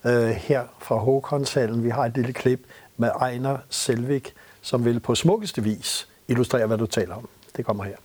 øh, 0.07 0.29
her 0.29 0.65
fra 0.79 0.97
Håkonshallen. 0.97 1.85
Vi 1.85 1.89
har 1.89 2.05
et 2.05 2.15
lille 2.15 2.33
klip 2.33 2.61
med 2.97 3.11
Ejner 3.21 3.59
Selvik, 3.71 4.35
som 4.61 4.85
vil 4.85 5.01
på 5.01 5.15
smukkeste 5.15 5.63
vis 5.63 6.09
illustrere, 6.29 6.67
hvad 6.67 6.79
du 6.79 6.87
taler 6.87 7.15
om. 7.15 7.29
Det 7.57 7.65
kommer 7.65 7.85
her. 7.85 7.97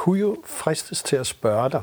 Kunne 0.00 0.20
jo 0.20 0.36
fristes 0.44 1.02
til 1.02 1.16
at 1.16 1.26
spørge 1.26 1.70
dig, 1.70 1.82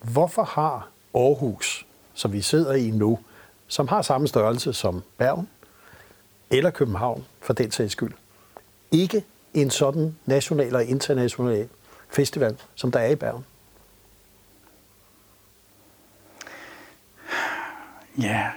hvorfor 0.00 0.42
har 0.42 0.88
Aarhus, 1.14 1.86
som 2.14 2.32
vi 2.32 2.42
sidder 2.42 2.72
i 2.72 2.90
nu, 2.90 3.18
som 3.66 3.88
har 3.88 4.02
samme 4.02 4.28
størrelse 4.28 4.72
som 4.72 5.02
Bergen 5.18 5.48
eller 6.50 6.70
København 6.70 7.26
for 7.40 7.52
den 7.52 7.70
sags 7.70 7.92
skyld, 7.92 8.12
ikke 8.90 9.24
en 9.54 9.70
sådan 9.70 10.16
national 10.26 10.76
og 10.76 10.84
international 10.84 11.68
festival, 12.08 12.56
som 12.74 12.92
der 12.92 13.00
er 13.00 13.10
i 13.10 13.16
Bergen? 13.16 13.44
Ja, 18.18 18.50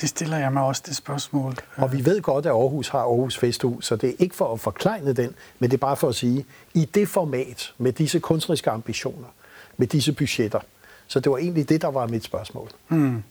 det 0.00 0.08
stiller 0.08 0.38
jeg 0.38 0.52
mig 0.52 0.62
også 0.62 0.82
det 0.86 0.96
spørgsmål. 0.96 1.54
Og 1.76 1.92
vi 1.92 2.04
ved 2.04 2.22
godt, 2.22 2.46
at 2.46 2.52
Aarhus 2.52 2.88
har 2.88 2.98
Aarhus 2.98 3.38
Festhus, 3.38 3.86
så 3.86 3.96
det 3.96 4.10
er 4.10 4.14
ikke 4.18 4.36
for 4.36 4.52
at 4.52 4.60
forklejne 4.60 5.12
den, 5.12 5.34
men 5.58 5.70
det 5.70 5.76
er 5.76 5.80
bare 5.80 5.96
for 5.96 6.08
at 6.08 6.14
sige, 6.14 6.46
i 6.74 6.84
det 6.84 7.08
format, 7.08 7.72
med 7.78 7.92
disse 7.92 8.20
kunstneriske 8.20 8.70
ambitioner, 8.70 9.28
med 9.76 9.86
disse 9.86 10.12
budgetter, 10.12 10.60
så 11.06 11.20
det 11.20 11.32
var 11.32 11.38
egentlig 11.38 11.68
det, 11.68 11.82
der 11.82 11.88
var 11.88 12.06
mit 12.06 12.24
spørgsmål. 12.24 12.70
Hmm. 12.88 13.22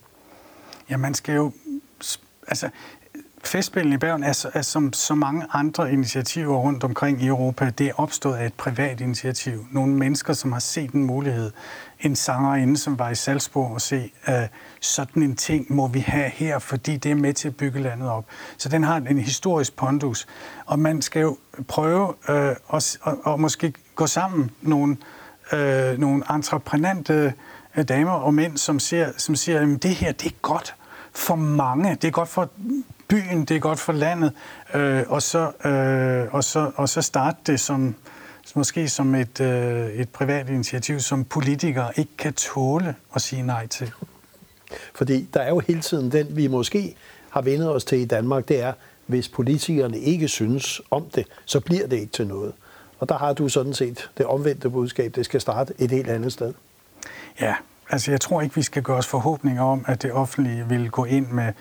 Ja, 0.90 0.98
man 0.98 1.14
skal 1.14 1.36
jo... 1.36 1.52
Altså, 2.48 2.70
Festspillen 3.44 3.94
i 3.94 3.98
Bergen 3.98 4.24
er, 4.24 4.46
er 4.54 4.62
som 4.62 4.94
så 4.94 5.16
mange 5.16 5.46
andre 5.54 5.94
initiativer 5.94 6.58
rundt 6.58 6.84
omkring 6.84 7.24
i 7.24 7.28
Europa, 7.28 7.72
det 7.78 7.88
er 7.88 7.94
opstået 7.98 8.36
af 8.36 8.46
et 8.46 8.54
privat 8.54 9.02
initiativ. 9.02 9.66
Nogle 9.72 9.94
mennesker, 9.94 10.34
som 10.34 10.52
har 10.52 10.60
set 10.60 10.92
en 10.92 11.04
mulighed. 11.04 11.52
En 12.06 12.16
sangerinde, 12.16 12.78
som 12.78 13.00
var 13.00 13.10
i 13.10 13.16
Salzburg 13.16 13.72
og 13.72 13.82
se, 13.82 14.12
at 14.24 14.50
sådan 14.80 15.24
en 15.24 15.36
ting 15.36 15.74
må 15.74 15.88
vi 15.88 16.00
have 16.00 16.30
her, 16.30 16.60
fordi 16.60 16.98
det 16.98 17.12
er 17.12 17.16
med 17.16 17.34
til 17.34 17.48
at 17.48 17.58
bygge 17.58 17.82
landet 17.82 18.10
op. 18.10 18.26
Så 18.58 18.70
den 18.70 18.84
har 18.84 18.98
en 18.98 19.20
historisk 19.20 19.76
pondus. 19.76 20.28
Og 20.66 20.80
man 20.80 21.02
skal 21.02 21.22
jo 21.22 21.38
prøve 21.68 22.14
øh, 22.30 22.56
at, 22.74 22.98
og, 23.02 23.40
måske 23.40 23.74
gå 23.96 24.08
sammen 24.08 24.52
nogle, 24.62 24.98
øh, 25.54 26.00
nogle 26.00 26.24
entreprenante 26.30 27.34
øh, 27.76 27.88
damer 27.88 28.12
og 28.12 28.34
mænd, 28.34 28.58
som 28.58 28.80
siger, 28.80 29.12
som 29.18 29.36
siger 29.36 29.62
at 29.62 29.84
det 29.84 29.92
her 29.92 30.12
det 30.12 30.28
er 30.28 30.36
godt 30.42 30.76
for 31.14 31.36
mange. 31.36 31.96
Det 31.96 32.08
er 32.08 32.12
godt 32.12 32.30
for 32.30 32.50
byen, 33.08 33.46
det 33.46 33.56
er 33.56 33.60
godt 33.60 33.80
for 33.80 33.94
landet, 33.94 34.34
øh, 34.74 35.04
og, 35.08 35.22
så, 35.22 35.68
øh, 35.70 36.34
og, 36.34 36.44
så, 36.44 36.72
og 36.76 36.90
så 36.90 37.02
starte 37.02 37.38
det 37.46 37.60
som 37.60 37.96
måske 38.54 38.90
som 38.90 39.16
et, 39.16 39.42
øh, 39.42 39.88
et 39.88 40.10
privat 40.10 40.50
initiativ, 40.50 41.00
som 41.00 41.24
politikere 41.24 41.92
ikke 41.96 42.18
kan 42.18 42.34
tåle 42.34 42.96
at 43.16 43.22
sige 43.22 43.42
nej 43.42 43.68
til. 43.68 43.92
Fordi 44.96 45.28
der 45.34 45.40
er 45.40 45.50
jo 45.50 45.60
hele 45.60 45.82
tiden 45.82 46.12
den, 46.12 46.36
vi 46.36 46.48
måske 46.48 46.96
har 47.30 47.42
vendet 47.42 47.70
os 47.70 47.84
til 47.84 48.00
i 48.00 48.06
Danmark, 48.06 48.48
det 48.48 48.62
er, 48.62 48.74
hvis 49.06 49.30
politikerne 49.30 50.00
ikke 50.00 50.28
synes 50.28 50.82
om 50.92 51.10
det, 51.16 51.28
så 51.46 51.60
bliver 51.60 51.88
det 51.88 51.98
ikke 51.98 52.12
til 52.12 52.28
noget. 52.28 52.54
Og 53.00 53.10
der 53.10 53.18
har 53.18 53.34
du 53.34 53.50
sådan 53.50 53.74
set 53.74 54.10
det 54.18 54.26
omvendte 54.26 54.70
budskab, 54.70 55.16
det 55.16 55.26
skal 55.26 55.42
starte 55.42 55.74
et 55.80 55.92
helt 55.92 56.10
andet 56.10 56.34
sted. 56.34 56.54
Ja, 57.42 57.56
altså 57.90 58.12
jeg 58.12 58.22
tror 58.22 58.42
ikke, 58.42 58.56
vi 58.56 58.62
skal 58.62 58.84
gøre 58.84 58.98
os 58.98 59.08
forhåbninger 59.08 59.64
om, 59.64 59.86
at 59.88 60.02
det 60.02 60.12
offentlige 60.12 60.70
vil 60.70 60.92
gå 60.92 61.06
ind 61.06 61.28
med 61.28 61.54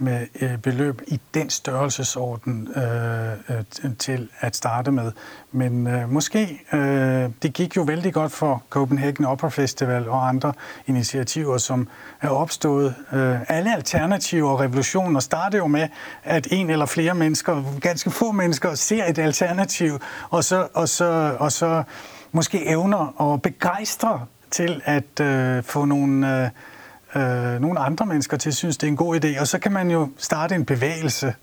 med 0.00 0.26
øh, 0.40 0.58
beløb 0.58 1.02
i 1.06 1.20
den 1.34 1.50
størrelsesorden 1.50 2.68
øh, 2.76 3.32
øh, 3.48 3.96
til 3.98 4.28
at 4.40 4.56
starte 4.56 4.90
med. 4.90 5.12
Men 5.52 5.86
øh, 5.86 6.10
måske, 6.10 6.60
øh, 6.72 7.30
det 7.42 7.52
gik 7.52 7.76
jo 7.76 7.82
vældig 7.82 8.12
godt 8.12 8.32
for 8.32 8.62
Copenhagen 8.70 9.24
Opera 9.24 9.48
Festival 9.48 10.08
og 10.08 10.28
andre 10.28 10.52
initiativer, 10.86 11.58
som 11.58 11.88
er 12.20 12.28
opstået. 12.28 12.94
Øh, 13.12 13.38
alle 13.48 13.74
alternativer 13.74 14.50
og 14.50 14.60
revolutioner 14.60 15.20
starter 15.20 15.58
jo 15.58 15.66
med, 15.66 15.88
at 16.24 16.48
en 16.50 16.70
eller 16.70 16.86
flere 16.86 17.14
mennesker, 17.14 17.78
ganske 17.80 18.10
få 18.10 18.32
mennesker, 18.32 18.74
ser 18.74 19.04
et 19.04 19.18
alternativ, 19.18 19.98
og 20.30 20.44
så, 20.44 20.68
og 20.74 20.88
så, 20.88 21.36
og 21.38 21.52
så 21.52 21.82
måske 22.32 22.66
evner 22.66 23.32
at 23.32 23.42
begejstre 23.42 24.26
til 24.50 24.82
at 24.84 25.20
øh, 25.20 25.62
få 25.62 25.84
nogle... 25.84 26.42
Øh, 26.42 26.50
øh, 27.14 27.60
nogle 27.60 27.80
andre 27.80 28.06
mennesker 28.06 28.36
til 28.36 28.54
synes, 28.54 28.76
det 28.76 28.86
er 28.86 28.90
en 28.90 28.96
god 28.96 29.24
idé. 29.24 29.40
Og 29.40 29.48
så 29.48 29.58
kan 29.58 29.72
man 29.72 29.90
jo 29.90 30.08
starte 30.16 30.54
en 30.54 30.64
bevægelse. 30.64 31.34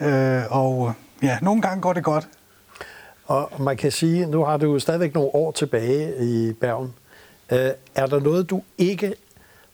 Øh, 0.00 0.42
og 0.50 0.92
ja, 1.22 1.38
nogle 1.42 1.62
gange 1.62 1.80
går 1.80 1.92
det 1.92 2.04
godt. 2.04 2.28
Og 3.26 3.52
man 3.58 3.76
kan 3.76 3.92
sige, 3.92 4.26
nu 4.26 4.44
har 4.44 4.56
du 4.56 4.72
jo 4.72 4.78
stadigvæk 4.78 5.14
nogle 5.14 5.34
år 5.34 5.52
tilbage 5.52 6.24
i 6.24 6.52
Bergen. 6.52 6.94
Øh, 7.52 7.70
er 7.94 8.06
der 8.06 8.20
noget, 8.20 8.50
du 8.50 8.62
ikke 8.78 9.14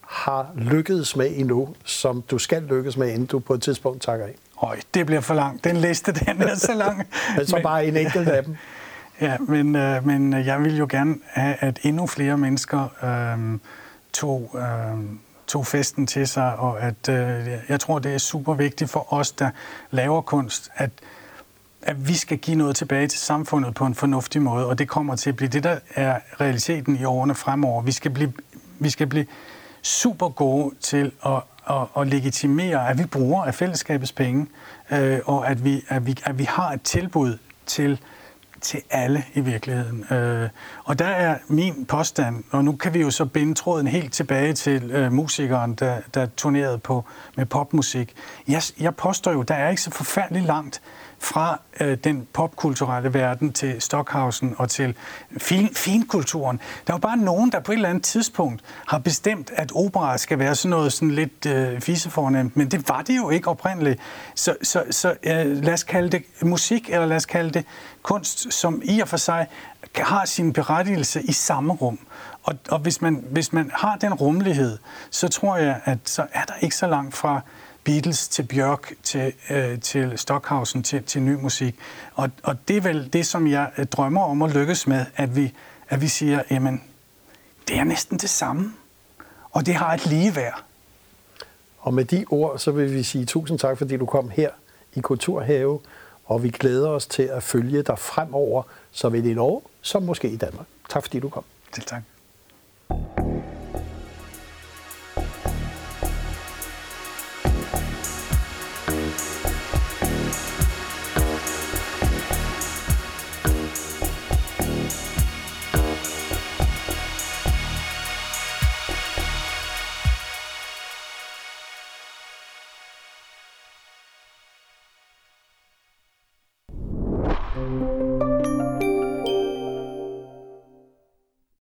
har 0.01 0.51
lykkedes 0.55 1.15
med 1.15 1.31
endnu, 1.35 1.75
som 1.85 2.21
du 2.21 2.37
skal 2.37 2.63
lykkes 2.63 2.97
med, 2.97 3.09
inden 3.09 3.25
du 3.25 3.39
på 3.39 3.53
et 3.53 3.61
tidspunkt 3.61 4.01
takker 4.01 4.25
af? 4.25 4.35
Høj, 4.55 4.79
det 4.93 5.05
bliver 5.05 5.21
for 5.21 5.33
langt. 5.33 5.63
Den 5.63 5.77
liste, 5.77 6.11
den 6.11 6.41
er 6.41 6.55
så 6.55 6.73
lang. 6.73 7.07
men 7.37 7.45
så 7.45 7.59
bare 7.63 7.85
en 7.85 7.97
enkelt 7.97 8.27
af 8.27 8.43
dem. 8.43 8.57
Ja, 9.21 9.37
men, 9.39 9.75
øh, 9.75 10.07
men 10.07 10.33
jeg 10.33 10.59
vil 10.63 10.77
jo 10.77 10.87
gerne 10.89 11.15
have, 11.27 11.55
at 11.59 11.79
endnu 11.83 12.07
flere 12.07 12.37
mennesker 12.37 12.87
øh, 13.03 13.59
tog, 14.13 14.55
øh, 14.57 15.03
tog 15.47 15.67
festen 15.67 16.07
til 16.07 16.27
sig, 16.27 16.55
og 16.55 16.81
at 16.81 17.09
øh, 17.09 17.47
jeg 17.69 17.79
tror, 17.79 17.99
det 17.99 18.13
er 18.13 18.17
super 18.17 18.53
vigtigt 18.53 18.89
for 18.89 19.13
os, 19.13 19.31
der 19.31 19.49
laver 19.91 20.21
kunst, 20.21 20.71
at, 20.75 20.89
at 21.81 22.07
vi 22.07 22.13
skal 22.13 22.37
give 22.37 22.55
noget 22.57 22.75
tilbage 22.75 23.07
til 23.07 23.19
samfundet 23.19 23.73
på 23.73 23.85
en 23.85 23.95
fornuftig 23.95 24.41
måde, 24.41 24.67
og 24.67 24.79
det 24.79 24.87
kommer 24.87 25.15
til 25.15 25.29
at 25.29 25.35
blive 25.35 25.49
det, 25.49 25.63
der 25.63 25.79
er 25.95 26.19
realiteten 26.41 26.95
i 26.95 27.03
årene 27.03 27.35
fremover. 27.35 27.81
Vi 27.81 27.91
skal 27.91 28.11
blive, 28.11 28.33
vi 28.79 28.89
skal 28.89 29.07
blive 29.07 29.25
super 29.81 30.29
gode 30.29 30.75
til 30.81 31.11
at, 31.25 31.31
at, 31.69 31.87
og 31.93 32.07
legitimere, 32.07 32.89
at 32.89 32.97
vi 32.97 33.05
bruger 33.05 33.43
af 33.45 33.55
fællesskabets 33.55 34.11
penge, 34.11 34.47
øh, 34.91 35.19
og 35.25 35.47
at 35.47 35.63
vi, 35.63 35.83
at, 35.87 36.05
vi, 36.05 36.15
at 36.23 36.39
vi 36.39 36.43
har 36.43 36.71
et 36.71 36.81
tilbud 36.81 37.37
til 37.65 37.99
til 38.65 38.81
alle 38.89 39.23
i 39.33 39.41
virkeligheden. 39.41 40.13
Øh, 40.13 40.49
og 40.83 40.99
der 40.99 41.05
er 41.05 41.37
min 41.47 41.85
påstand, 41.85 42.43
og 42.51 42.65
nu 42.65 42.71
kan 42.71 42.93
vi 42.93 43.01
jo 43.01 43.11
så 43.11 43.25
binde 43.25 43.53
tråden 43.53 43.87
helt 43.87 44.13
tilbage 44.13 44.53
til 44.53 44.91
øh, 44.91 45.11
musikeren, 45.11 45.73
der, 45.73 45.97
der 46.13 46.25
turnerede 46.25 46.77
på 46.77 47.05
med 47.37 47.45
popmusik. 47.45 48.13
Jeg, 48.47 48.61
jeg 48.79 48.95
påstår 48.95 49.31
jo, 49.31 49.41
der 49.41 49.55
er 49.55 49.69
ikke 49.69 49.81
så 49.81 49.91
forfærdeligt 49.91 50.45
langt 50.45 50.81
fra 51.19 51.59
øh, 51.79 51.97
den 52.03 52.27
popkulturelle 52.33 53.13
verden 53.13 53.53
til 53.53 53.81
Stockhausen 53.81 54.55
og 54.57 54.69
til 54.69 54.95
fin, 55.37 55.69
finkulturen. 55.75 56.59
Der 56.87 56.93
er 56.93 56.97
jo 56.97 57.01
bare 57.01 57.17
nogen, 57.17 57.51
der 57.51 57.59
på 57.59 57.71
et 57.71 57.75
eller 57.75 57.89
andet 57.89 58.03
tidspunkt 58.03 58.61
har 58.87 58.97
bestemt, 58.97 59.51
at 59.55 59.71
opera 59.75 60.17
skal 60.17 60.39
være 60.39 60.55
sådan 60.55 60.69
noget 60.69 60.93
sådan 60.93 61.11
lidt 61.11 61.45
øh, 61.45 61.81
fisefornemt, 61.81 62.57
men 62.57 62.71
det 62.71 62.89
var 62.89 63.01
det 63.01 63.17
jo 63.17 63.29
ikke 63.29 63.47
oprindeligt. 63.47 63.99
Så, 64.35 64.55
så, 64.61 64.83
så 64.91 65.15
øh, 65.23 65.63
lad 65.63 65.73
os 65.73 65.83
kalde 65.83 66.09
det 66.09 66.23
musik, 66.41 66.89
eller 66.89 67.05
lad 67.05 67.17
os 67.17 67.25
kalde 67.25 67.49
det 67.49 67.65
kunst, 68.03 68.53
som 68.53 68.81
i 68.83 68.99
og 68.99 69.07
for 69.07 69.17
sig 69.17 69.47
har 69.95 70.25
sin 70.25 70.53
berettigelse 70.53 71.21
i 71.21 71.31
samme 71.31 71.73
rum. 71.73 71.99
Og, 72.43 72.55
og 72.69 72.79
hvis, 72.79 73.01
man, 73.01 73.23
hvis 73.31 73.53
man 73.53 73.71
har 73.73 73.95
den 73.95 74.13
rummelighed, 74.13 74.77
så 75.09 75.27
tror 75.27 75.57
jeg, 75.57 75.79
at 75.85 75.97
så 76.05 76.27
er 76.33 76.43
der 76.43 76.53
ikke 76.61 76.75
så 76.75 76.87
langt 76.87 77.15
fra 77.15 77.41
Beatles 77.85 78.27
til 78.27 78.43
Bjørk 78.43 78.93
til, 79.03 79.33
øh, 79.49 79.79
til 79.79 80.17
Stockhausen 80.17 80.83
til, 80.83 81.03
til 81.03 81.21
ny 81.21 81.33
musik. 81.33 81.75
Og, 82.13 82.29
og 82.43 82.57
det 82.67 82.77
er 82.77 82.81
vel 82.81 83.13
det, 83.13 83.25
som 83.25 83.47
jeg 83.47 83.71
øh, 83.77 83.85
drømmer 83.85 84.21
om 84.21 84.41
at 84.41 84.53
lykkes 84.53 84.87
med, 84.87 85.05
at 85.15 85.35
vi, 85.35 85.53
at 85.89 86.01
vi 86.01 86.07
siger, 86.07 86.41
jamen, 86.51 86.83
det 87.67 87.77
er 87.77 87.83
næsten 87.83 88.17
det 88.17 88.29
samme, 88.29 88.73
og 89.51 89.65
det 89.65 89.75
har 89.75 89.93
et 89.93 90.05
ligeværd. 90.05 90.63
Og 91.79 91.93
med 91.93 92.05
de 92.05 92.25
ord, 92.29 92.59
så 92.59 92.71
vil 92.71 92.93
vi 92.93 93.03
sige 93.03 93.25
tusind 93.25 93.59
tak, 93.59 93.77
fordi 93.77 93.97
du 93.97 94.05
kom 94.05 94.29
her 94.29 94.49
i 94.93 94.99
Kulturhave, 94.99 95.79
og 96.25 96.43
vi 96.43 96.49
glæder 96.49 96.89
os 96.89 97.07
til 97.07 97.23
at 97.23 97.43
følge 97.43 97.81
dig 97.81 97.99
fremover, 97.99 98.63
såvel 98.91 99.25
i 99.25 99.33
Norge 99.33 99.61
som 99.81 100.03
måske 100.03 100.29
i 100.29 100.37
Danmark. 100.37 100.65
Tak 100.89 101.03
fordi 101.03 101.19
du 101.19 101.29
kom. 101.29 101.43
Til 101.73 101.83
tak. 101.83 102.01